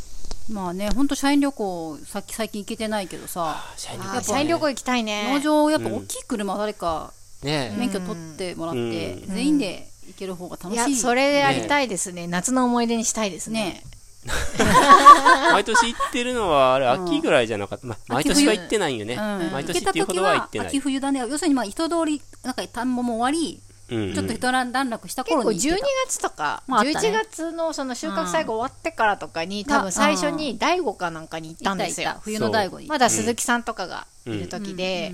[0.50, 5.34] まあねほんと社員旅行さっき最近行けてないけどさ社員旅行社員旅行行きたいね。
[5.34, 7.12] 農場やっぱ大きい車誰か
[7.44, 8.80] ね免許取ってもらって
[9.28, 12.28] う全員で行ける方が楽しいいや、それでやりたいですね。
[12.28, 13.60] 夏の思い出にしたいですね。
[13.60, 13.84] ね
[15.52, 17.88] 毎年行ってるのは、あれ、秋ぐらいじゃなかった。
[17.88, 19.16] ま、毎年は行ってないよね。
[19.16, 19.52] うん。
[19.52, 20.68] 毎年っていうほ時はどは行ってない。
[20.68, 20.80] 秋。
[20.80, 21.20] 冬だね。
[21.20, 24.14] 要するにまあ人通りなんか田んぼも終わりうん。
[24.14, 25.88] ちょっと一段落した結構12頃に行ってた。
[26.08, 27.10] 月とか、まああったね。
[27.10, 32.16] 11月のその収穫祭が終わってからとかに、多分最初に大悟かなんかに行ったんですよ。
[32.22, 32.88] 冬の大悟に。
[32.88, 35.14] まだ鈴木さんとかがいる時で、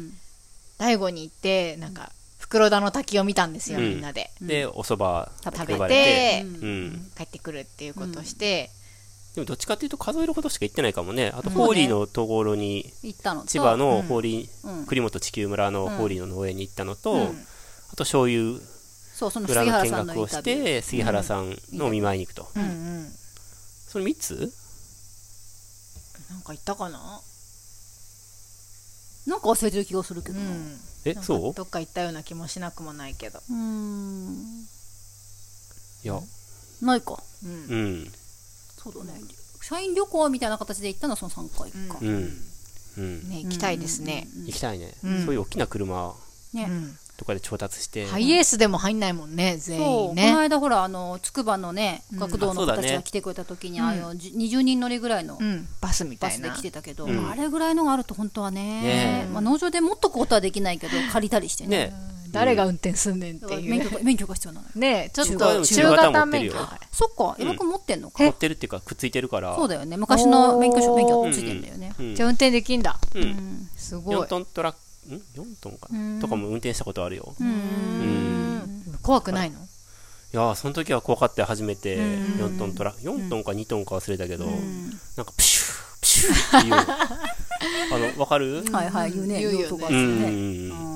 [0.78, 3.90] 大悟に行って、なんか、袋田の滝を見たんですよ、うん。
[3.90, 4.32] みんなで。
[4.42, 6.46] で、お蕎麦食べれて。
[7.16, 8.70] 帰ってくるっていうことをして、
[9.36, 11.32] でもどっちかっていうと数えるほどしか行ってないかもね。
[11.34, 13.42] あと、ホーリーのところに、行ったの？
[13.42, 14.86] と千葉のホーリー、うん。
[14.86, 17.22] 栗本地球村のホーリーの農園に行ったのと、うん。
[17.92, 18.60] あと醤油
[19.16, 20.64] そうその蔵の見杉原さんの学をしインタビュー。
[20.66, 22.48] て、杉原さんのお見舞いに行くと。
[22.56, 23.12] うんうん。
[23.88, 24.54] その3つ？
[26.30, 27.22] なんか行ったかな？
[29.26, 30.52] なんか忘れてる気がするけどな。
[30.52, 30.78] うん。
[31.06, 31.54] え、なんかそう？
[31.56, 33.40] どっか行ったような気もしなくもないけど。
[33.50, 34.66] うーん。
[36.04, 36.20] いや、
[36.82, 37.18] ないか。
[37.44, 37.52] うん。
[37.52, 38.12] うん。
[38.84, 39.20] そうだね
[39.62, 42.38] 社員旅行みたいな形で行ったのはその3回かうん。
[42.98, 43.30] うん。
[43.30, 44.28] ね、行きたいですね。
[44.46, 44.94] 行きたいね。
[45.04, 46.14] うんそういう大きな車
[46.54, 48.08] ねうんとかで調達して。
[48.08, 50.34] ハイエースでも入んないもんね、全そう、員このね。
[50.36, 56.56] 間ほらあの筑波のね学童の子たちが来てくれた時に、あのじ20人乗りぐらいのうん、バスみたバスでいな。
[56.58, 61.94] 来てたけど、うんあれぐらいのがあると本当はねねえまあ、農場で持っとくことはできないけど借りたりしてねね。
[62.34, 63.70] 誰が運転すんねんっていう。
[63.70, 64.72] 免許が免許が必要なのよ。
[64.76, 66.54] ねちょっと中中型免許。
[66.54, 66.80] が。
[66.92, 69.56] そっか岩君持ってんのか、持ってるっていうか、くっついてるから。
[69.56, 69.96] そうだよね。
[69.98, 72.16] 昔の免許証免許ついてんだよね、うん。
[72.16, 73.00] じゃあ運転できんだ。
[73.16, 73.22] うん。
[73.22, 74.28] 4すごい。
[74.28, 74.76] トントラッ
[75.08, 76.22] ク、ん ?4 トンかな？
[76.22, 77.36] とかも運転したことあるよ。
[77.40, 77.48] うん。
[77.48, 79.00] うん。
[79.02, 79.60] 怖くないの？
[79.60, 79.62] い
[80.36, 81.98] やー、その時は怖かった初めて。
[81.98, 86.74] 4トントラ、4トンか2トンか忘れたけど、なんかプシュー、プシューっていう。
[87.94, 88.64] あの、わかる？
[88.72, 89.40] はいはい言うね。
[89.40, 90.93] 言うよね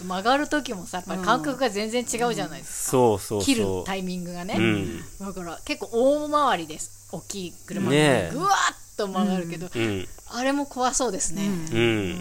[0.00, 2.90] と曲がる時もさ、やっぱり感覚が全然違うじゃないですか。
[2.90, 3.44] そうそうそう。
[3.44, 4.54] 切るタイミングがね。
[4.58, 5.00] うん。
[5.20, 7.08] だから結構大回りです。
[7.12, 10.08] 大きい車ねえぐわっと曲がるけど、うん。
[10.32, 11.46] あれも怖そうですね。
[11.46, 12.18] うん。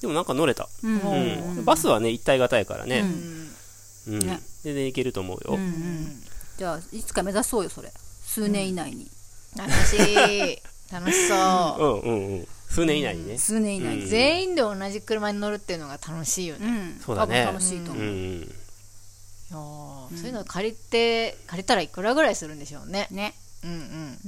[0.00, 0.68] でもなんか乗れた。
[0.82, 1.64] うん。
[1.64, 3.00] バスはね、一体型やからね。
[3.00, 4.18] うんうん。
[4.20, 5.58] ね全然いけると思うよ。
[6.58, 7.92] じゃあいつか目指そうよそれ
[8.24, 9.08] 数年以内に、
[9.56, 10.58] 楽しい。
[10.92, 11.82] 楽しそう。
[11.82, 12.48] うんうんうん。
[12.68, 13.38] 数年以内にね。
[13.38, 14.08] 数年以内に、うん。
[14.08, 16.66] 全員で同じ車に乗るっていうのが楽しいよね。
[16.66, 17.00] うん。
[17.00, 17.44] そうだね。
[17.44, 17.94] 多分楽しいとう。
[17.94, 18.08] 思う、ん。
[18.42, 18.44] い
[19.50, 23.08] やーそういうの借りて借りたらいくらぐらいするんでしょうね。
[23.10, 23.34] ね。
[23.64, 24.18] うんうん。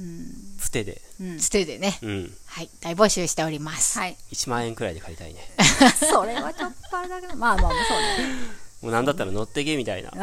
[0.59, 1.37] つてで、うんうん。
[1.37, 1.97] つてでね。
[2.01, 2.69] うん、はい。
[2.81, 3.99] 大募集しております。
[3.99, 4.17] はい。
[4.31, 5.39] 1万円くらいで借りたいね。
[5.95, 7.35] それはちょっとあれだけど。
[7.35, 8.61] まあまあまあそうね。
[8.81, 10.09] もうなんだったら乗ってけみたいな。
[10.09, 10.17] こ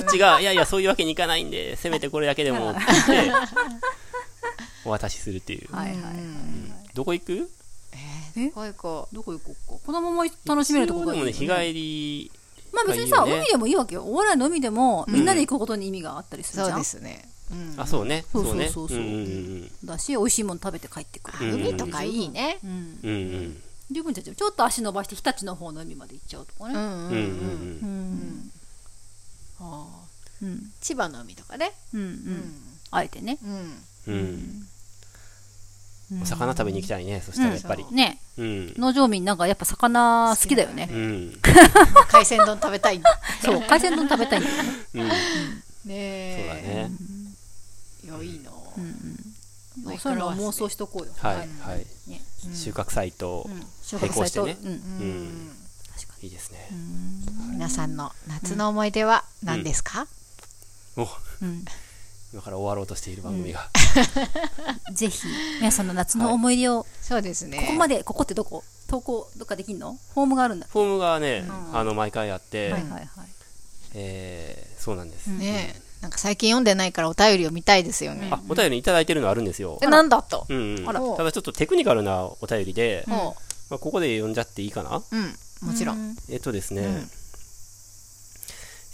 [0.00, 3.32] っちがいやいやそういうわけにいかないんでせめてこれだけでもって言って
[4.86, 5.96] お渡しするっていう、はいはい
[6.94, 7.50] どこ行く？
[8.54, 8.74] こういう？
[8.74, 9.86] こどこ行こうか？
[9.86, 12.30] 子供も楽しめるとこがいい一応でもねよ日帰り。
[12.72, 13.42] まあ別にさ、がいいよね。
[13.42, 14.04] 海でもいいわけよ。
[14.04, 17.28] お笑いの海でもみんなで行くことに意味があったりするじゃん、そうですね。
[17.50, 17.80] うん。
[17.80, 18.24] あそうね。
[18.32, 18.98] そうそうねそうそう。
[18.98, 21.56] そううんうんだし美味しいもの食べて帰ってくる、う。
[21.58, 21.60] ん。
[21.62, 22.78] 海とかいいねうん、うん。
[23.02, 23.34] うん。
[23.34, 23.62] うん。
[23.90, 26.82] 十分じゃちょっと足伸ばして日立の方の海まで行っちゃうとかねうん。
[26.82, 26.88] うん。
[26.88, 27.10] うん。
[27.10, 27.16] うん。
[27.16, 27.20] うん。
[27.20, 27.24] う
[28.44, 28.52] ん。
[29.58, 30.72] あーうん。
[30.80, 32.00] 千葉の海とかねうん。
[32.00, 32.54] うん。
[32.92, 33.38] あえてね
[34.06, 34.14] うん。
[34.14, 34.66] うん
[36.22, 37.84] お魚食べに行きたいねそしたらやっぱり。
[37.92, 38.18] ね。
[38.36, 38.74] うん。
[38.76, 40.88] 農場民なんかやっぱ魚好きだよね。
[40.90, 41.40] うん。
[42.08, 43.00] 海鮮丼食べたい。
[43.44, 44.40] そう海鮮丼食べたい。
[44.40, 45.08] んだよねうん。
[45.08, 45.14] ねそ
[45.86, 46.90] うえだね。
[48.04, 48.50] いやいいな。
[49.84, 51.12] まあそういうのは妄想しとこうよ。
[51.18, 51.42] はいは
[51.76, 51.86] い。
[52.10, 52.20] ね。
[52.54, 53.60] 収穫祭とうん。
[53.82, 54.58] 収並穫祭と、行してね。
[54.64, 54.70] うん。
[54.72, 55.56] うん。
[56.22, 56.68] いいですね。
[57.52, 60.06] 皆さんの夏の思い出は何ですか？
[60.96, 61.02] お。
[61.42, 61.64] うん
[62.32, 63.68] 今から終わろうとしている番組が。
[64.94, 65.18] ぜひ
[65.58, 67.58] 皆さんの夏の思い出を、そうですね。
[67.58, 68.62] ここまでここってどこ？
[68.86, 69.98] 投稿どっかできんの？
[70.14, 70.66] フォームがあるんだ。
[70.70, 71.76] フォームがねうん。
[71.76, 73.08] あの毎回あってはいはいはい。
[73.94, 75.26] えーそうなんです。
[75.26, 75.82] ねえ。
[76.02, 78.28] なんか最近読んでないからお便りを見たいですよね。
[78.30, 79.78] あお便りいただいてるのあるんですよ。
[79.82, 80.46] えなんだと？
[80.48, 80.88] うんうん。
[80.88, 81.00] あら。
[81.16, 83.36] ただちょっとテクニカルなお便りでも
[83.68, 84.96] まあここで読んじゃっていいかな？
[84.96, 85.36] ううん。
[85.62, 86.16] もちろん。
[86.30, 87.10] えっとですね、うん。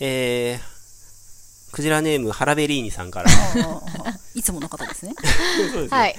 [0.00, 0.75] えー、
[1.76, 3.30] クジラネームハラベリーニさんから、
[4.34, 5.12] いつもの方ですね
[5.70, 6.16] そうですねはい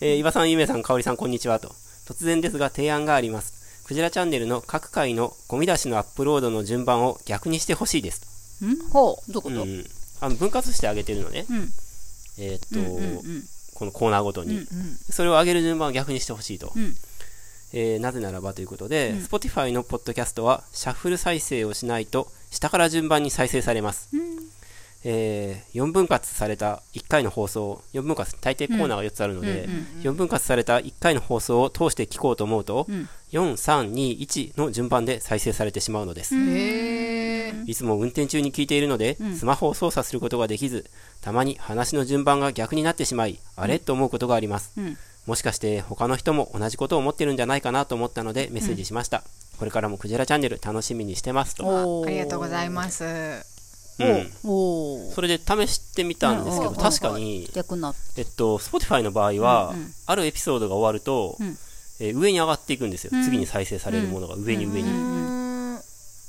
[0.00, 1.74] えー、岩さん、ゆめさん、かおりさん、こんにちはと。
[2.06, 3.82] 突然ですが提案があります。
[3.84, 8.22] クジラチャンネルの各回のゴミ出しのアップロードの順番を逆にしてほしいです
[8.92, 9.62] ほうどういうこと、と。
[9.62, 9.90] うん、
[10.20, 11.46] あの分割してあげてるのね。
[11.50, 11.72] うん
[12.38, 13.44] えーっと、うんうん
[13.74, 14.56] このコーナーごとに。
[14.56, 16.72] うんそれを上げる順番を逆にしてほしいと。
[16.76, 16.96] うん
[17.72, 24.08] えーなぜならばということで、Spotify のポッドキャストはシャッフル再生をしないと下から順番に再生されます。
[25.04, 29.68] え4分割された1回の放送、4分割、大抵コーナーが4つあるので、
[30.02, 33.08] 4分割された1回の放送を通して聞こうと思うと、ん。
[33.32, 36.34] 4、3、2、1の順番で再生されてしまうのです。
[37.66, 40.90] いつも運転中に聞いているので、スマホを操作することができず、
[41.20, 43.78] たまに話の順番が逆になってしまい、あれ？
[43.78, 44.72] と思うことがあります。
[44.76, 44.96] うん。
[45.26, 49.22] もしかして他の人も同じことを思ってるんじゃないかなと思ったのでメッセージしました。
[49.58, 51.54] これからもクジラチャンネル楽しみにしてます。
[51.54, 52.04] と。
[52.04, 53.51] ありがとうございます
[53.98, 56.76] うん、それで試してみたんですけど、うん。
[56.76, 57.48] 確かに、
[58.16, 59.74] えっと、Spotify の場合は、
[60.06, 61.58] あるエピソードが終わると、うん。
[62.00, 63.24] えー上に上がっていくんですよ、うん。
[63.24, 64.88] 次に再生されるものが上に上に。
[64.88, 65.80] うん。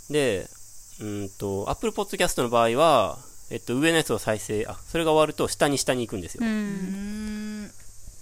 [0.09, 0.47] で、
[1.01, 3.17] うんと、Apple Podcast の場合は、
[3.49, 6.45] えっと、上のやつを再生、あ、それが終わると下に下に行くんですよ。
[6.45, 7.71] うん。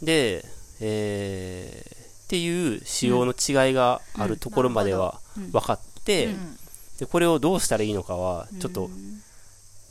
[0.02, 0.46] で、
[0.80, 5.20] えーっていう仕様の違いがあるところまでは
[5.52, 6.30] 分かって、
[6.98, 8.90] でこれをどうしたらいいのかは、ちょっと、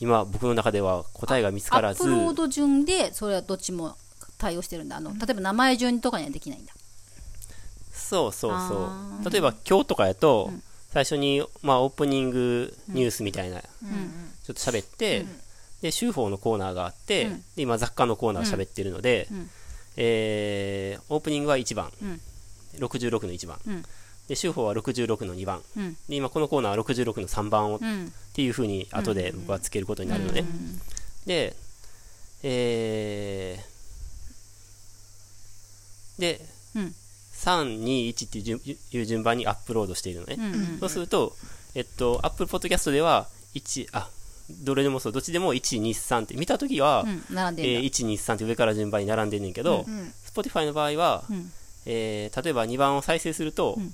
[0.00, 2.02] 今僕の中では答えが見つからず。
[2.02, 3.96] アップ、ロード順でそれはどっちも
[4.38, 4.96] 対応してるんだ。
[4.96, 6.72] あの例えば名前順とかにはできないんだ。
[7.92, 9.30] そうそうあそう。
[9.30, 10.50] 例えば今日とかやと、
[10.92, 13.66] 最初に、まあ、オープニングニュースみたいな、ちょっ
[14.46, 15.26] と喋って、
[15.80, 17.44] で、週報のコーナーがあって、うん。
[17.54, 19.50] で今雑貨のコーナー喋ってるので、ん。
[19.96, 22.20] えーオープニングは1番、うん。
[22.78, 23.84] 66の1番、うん
[24.30, 25.96] で、週報は66の2番、うん。
[26.08, 28.12] で、今このコーナーは66の3番を、っうん。
[28.32, 30.44] ていう風に後で僕はつけることになるのね。
[31.26, 31.56] で、
[32.44, 36.40] えーで、
[36.76, 36.94] うん。
[37.34, 38.60] 3、2、1っていう順
[38.92, 40.36] いう順番にアップロードしているのね。
[40.38, 40.42] う
[40.76, 41.34] んそうすると、
[41.74, 44.08] えっと、Apple Podcast では、1、あ、
[44.62, 46.36] どれでもそう、どっちでも1、2、3って。
[46.36, 47.62] 見たときは、うんえーるんだ。
[47.62, 49.86] 1、2、3って上から順番に並んでんねんけど、
[50.32, 51.50] Spotify の場合は、うん。
[51.86, 53.92] えー例えば2番を再生すると、ん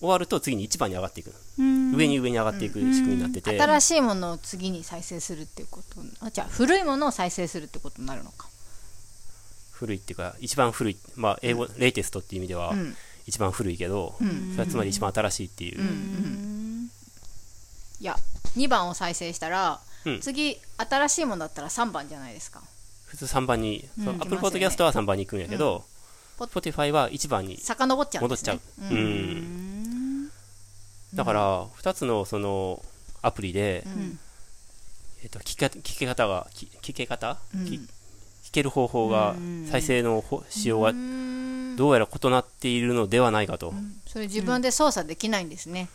[0.00, 1.32] 終わると次に1番に上がっていく。
[1.58, 1.94] うん。
[1.94, 8.48] 上に上に上がっていく仕組みになってて、新しいものを次に再生するっていうことあじゃあ古いものを再生するってことになるのか。
[9.72, 12.96] 古いっていうか、一番古い、まあ、英語、レイテストっていう意味では、ん。
[13.26, 14.24] 一番古いけど、そ
[14.58, 15.80] れはつまり一番新しいっていう。
[18.00, 18.16] いや
[18.56, 20.20] 2番を再生したら、うん。
[20.20, 22.62] 次新しいものだったら3番じゃないですか。
[23.06, 24.66] 普通3番に、そう行き Apple ますよね。
[24.66, 25.84] Podcast は3番に行くんやけど、
[26.38, 28.60] ポ Spotify は1番に遡っちゃうん戻っちゃう。
[28.80, 29.67] うん。
[31.18, 32.80] だから、2つのその
[33.22, 33.84] アプリで、
[35.24, 37.80] えっと、聞きか聞き方が、聞聞け方、聞
[38.44, 39.34] 聞ける方法が、
[39.68, 43.74] 再生のほ仕様がどうやら異なっているのではないかと。
[44.06, 45.88] それ自分で操作できないんですね、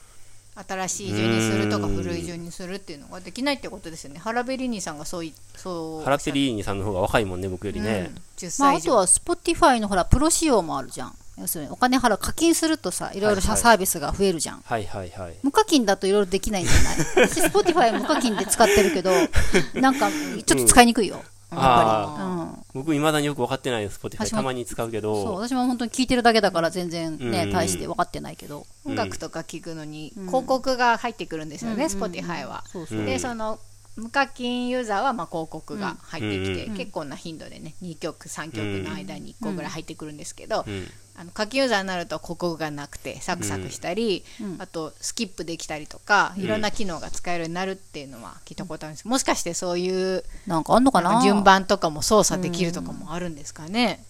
[0.55, 4.19] 新しい順にするとか古い順にするっていうのができないってことですよね。
[4.19, 15.36] ハラベリーニさんがそういそうハラペリーニさんの方が若いもんね僕よりね、うん、10まあ、あとは Spotify のほらプロ仕様もあるじゃん要するにお金払う課金するとさいろいろサービスが増えるじゃん、はいはいはい。
[15.41, 19.11] 無課金だといろいろできないんじゃない私 Spotify 無課金で使ってるけど
[19.79, 21.23] なんかちょっと使いにくいよ、やっ
[21.55, 24.38] ぱり、うん、僕いまだによく分かってないよ Spotify 私も。
[24.38, 27.51] たまに使うけそうど私も本当に聞いてるだけだから全然ね、うん。
[27.51, 31.91] 大して分かってないけど、音楽とか聞くのに広告が入ってくるんですよね、うん。
[31.91, 32.63] Spotify は。
[32.71, 33.59] そうそう、うんでその
[33.96, 40.88] 無課金ユーザーはまあ広告が入ってきて、うん結構な頻度でね2曲3曲の間に1個ぐらい入ってくるんですけど、うん。
[41.16, 44.56] あの課金ユーザーになると広告がなくてサクサクしたり、うん。
[44.60, 49.08] あとスキップできたりとかいろんな機能が使えるようになるっていうのは聞いたことあるんです。
[49.08, 51.22] もしかしてそういうなんかあんのかな？
[51.22, 54.04] 順番とかも操作できるとかもあるんですかね、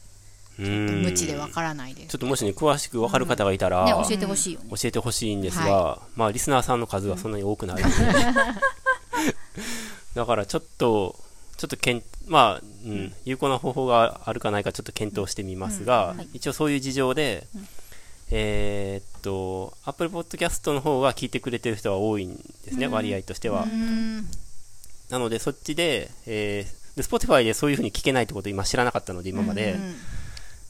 [0.60, 1.04] うん。
[1.04, 2.08] 無知でわからないです。
[2.08, 7.96] ちょっともしね詳しく分かる方がいたら、ね教えてほしい教えてほしいんですが、まあリスナーさんの数はそんなに多くないので、
[10.16, 11.20] だからちょっと
[11.58, 17.48] ちょっとけんまあ、うん、有効な方法があるかないかちょっと検討してみますが、一応そういう事情で、
[18.32, 22.36] えーっと Apple Podcast の方は聞いてくれてる人は多いん
[22.66, 24.28] ですね、割合としては、うん。
[25.10, 29.96] なのでそっちで,、えーで Spotify でそういうふうに聞けないってことを今知らなかったので今まで、うん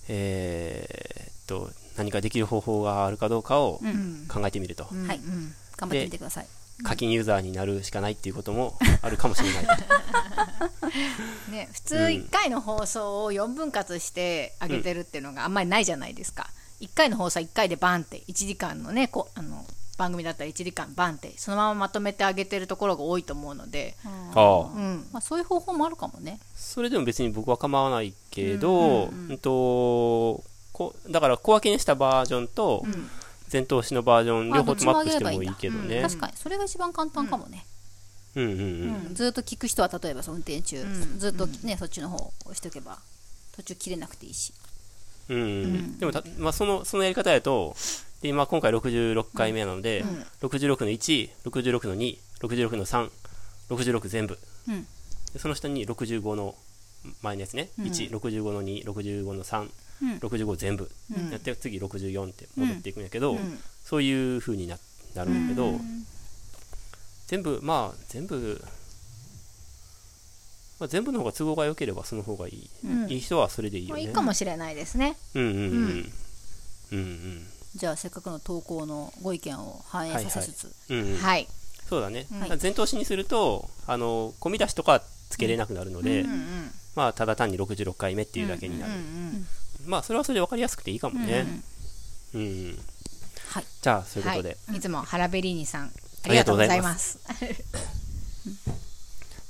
[0.10, 4.26] えーっと何かできる方法があるかどうかをうん。
[4.28, 5.08] 考えてみると、うん。
[5.08, 5.18] はい。
[5.18, 6.48] うん頑張ってみてください
[6.82, 9.68] 課金ユーザーになるしかないっていうこともあるかもしれない。
[11.52, 16.50] ね、普通1回の放送を4分割して上げてるっていうのがあんまりないじゃないですか、
[16.82, 19.66] 1回の放送は1回でバンって1時間のねこあの
[19.98, 26.40] 番組だったら1時間バンってそのまままとめてあげてるところが多いと思うので、ああうん、まあ、そういう方法もあるかもね。
[26.56, 30.44] それでも別に僕は構わないけど、うんと
[30.74, 32.84] こだから小分けにしたバージョンと
[33.54, 36.02] 前頭詞のバージョンあ両方ともアップしてもいいけどね。
[36.02, 36.34] 確かに。
[36.36, 37.66] それが一番簡単かもね、
[38.36, 39.06] うんうんうん。
[39.08, 39.14] うん。
[39.14, 41.20] ずっと聞く人は例えばその運転中、ん。
[41.20, 42.98] ずっとね、そっちの方を押しておけば
[43.56, 44.54] 途中切れなくていいし。
[45.30, 47.78] うんうんでもた、まあ、そのそのやり方だと
[48.22, 50.04] で今今回66回目なので、
[50.42, 52.86] 66の166の266の
[53.70, 54.88] 366全部、うん。
[55.32, 56.56] でその下に65の
[57.22, 59.72] 前のやつね、165の265の3、うん
[60.02, 60.90] 65全部、
[61.32, 63.38] やって次64って戻っていくんやけど、
[63.84, 64.78] そういう風にな
[65.16, 65.80] なるんだけど、
[67.28, 68.62] 全部まあ全部、
[70.80, 72.70] まあ、全部の方が都合が良ければその方がいい、
[73.14, 74.02] いい人はそれでいいよね。
[74.02, 75.18] まあいいかもしれないですね。
[75.36, 76.14] うんうんうん。
[76.92, 76.98] うん。
[76.98, 81.48] うんじゃあせっかくの投稿のご意見を反映させつつ、はい、
[81.90, 86.24] そうだね、はい前頭詞にするとあの込み出しとかつけれなくなるので、
[86.96, 88.94] まあただ単に66回目っていうだけになる、
[89.86, 91.46] まあそれはそれで分かりやすくていいかもね。
[92.34, 92.80] うん、うん。
[93.50, 93.66] はい。
[93.82, 94.80] じゃあそういうはいことで、、い。
[94.80, 95.90] つもハラベリーニさんあ
[96.26, 97.20] ありがとうございます。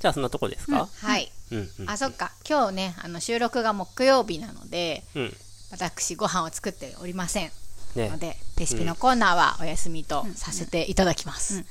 [0.00, 2.32] じゃあそんなとこですか、はい、うんうんあそっか。
[2.48, 5.36] 今日ねあの収録が木曜日なのでうん。
[5.70, 7.50] 私ご飯を作っておりません。
[7.96, 8.08] ね。
[8.10, 11.64] のでレシピのコーナーはお休みとさせていただきます、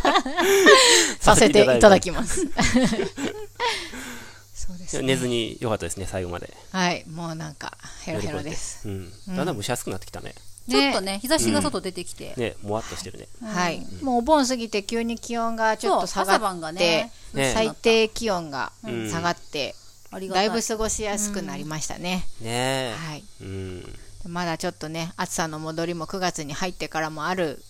[1.20, 2.46] させていただきます
[4.92, 5.06] ですね。
[5.06, 6.52] 寝ずによかったですね最後まで。
[6.72, 8.88] はいもうなんかヘロヘロです。
[8.88, 10.34] うん、だんだん蒸し暑くなってきたね。
[10.68, 17.52] ちょっとね日差しが外出てきて、ねもわっとしてるね、はい、もうお盆過ぎて急に気温がちょっと下がって、がねね。
[17.54, 19.08] 最低気温がん。
[19.08, 19.74] 下がって、
[20.30, 22.92] だいぶ過ごしやすくなりましたね、ね。
[22.92, 23.24] え、はい。
[23.40, 23.94] うん。
[24.26, 27.62] まだちょっとね暑さの戻りも9月に入ってからもある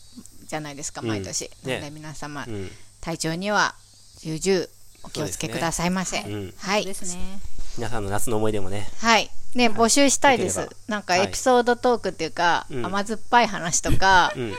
[0.46, 1.08] じゃないですかうん。
[1.08, 1.74] 毎年、ね。
[1.74, 2.70] なので皆様、うん。
[3.00, 3.74] 体調には
[4.20, 4.66] 重々
[5.02, 6.32] お気をつけくださいませ、ね。
[6.32, 6.54] うん。
[6.58, 6.84] はい。
[6.84, 7.40] ですね。
[7.76, 8.88] 皆さんの夏の思い出もね。
[8.98, 9.30] はい。
[9.54, 10.68] ね募集したいです。
[10.88, 12.86] なんかエピソードトークっていうか、うん。
[12.86, 14.54] 甘酸っぱい話とか、うん。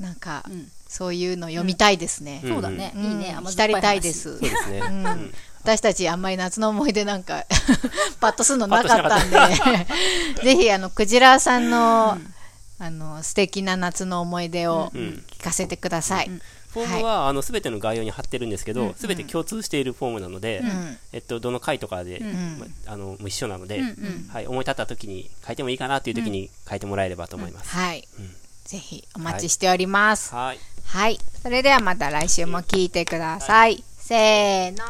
[0.00, 0.68] なんか、ん。
[0.88, 2.52] そういうの読みたいですね、うん。
[2.54, 3.04] そうだね、うん。
[3.04, 3.34] いいね。
[3.34, 4.38] 甘酸っぱ浸りたいです。
[4.38, 5.34] そうですね、うん。
[5.62, 7.44] 私たちあんまり夏の思い出なんか
[8.20, 9.36] パッとするのなかったんで。
[10.44, 12.18] ぜひあのクジラさんの、
[12.78, 16.30] あの素敵な夏の思い出を聞かせてください、
[16.74, 20.98] フォームは、あの全ての概要に貼ってるんですけど、すべて共通しているフォームなので、ん。
[21.12, 22.20] えっと、どの回とかで、
[22.58, 23.80] まあの一緒なので、
[24.28, 27.70] はい、思い立った時に書いてもいいかなっていう時に書いてもらえればと思います。
[27.70, 28.06] はい、
[28.64, 30.34] ぜひお待ちしております。
[30.34, 30.58] はい。
[30.84, 34.84] はい、それではまた来週も聞いてください、せーの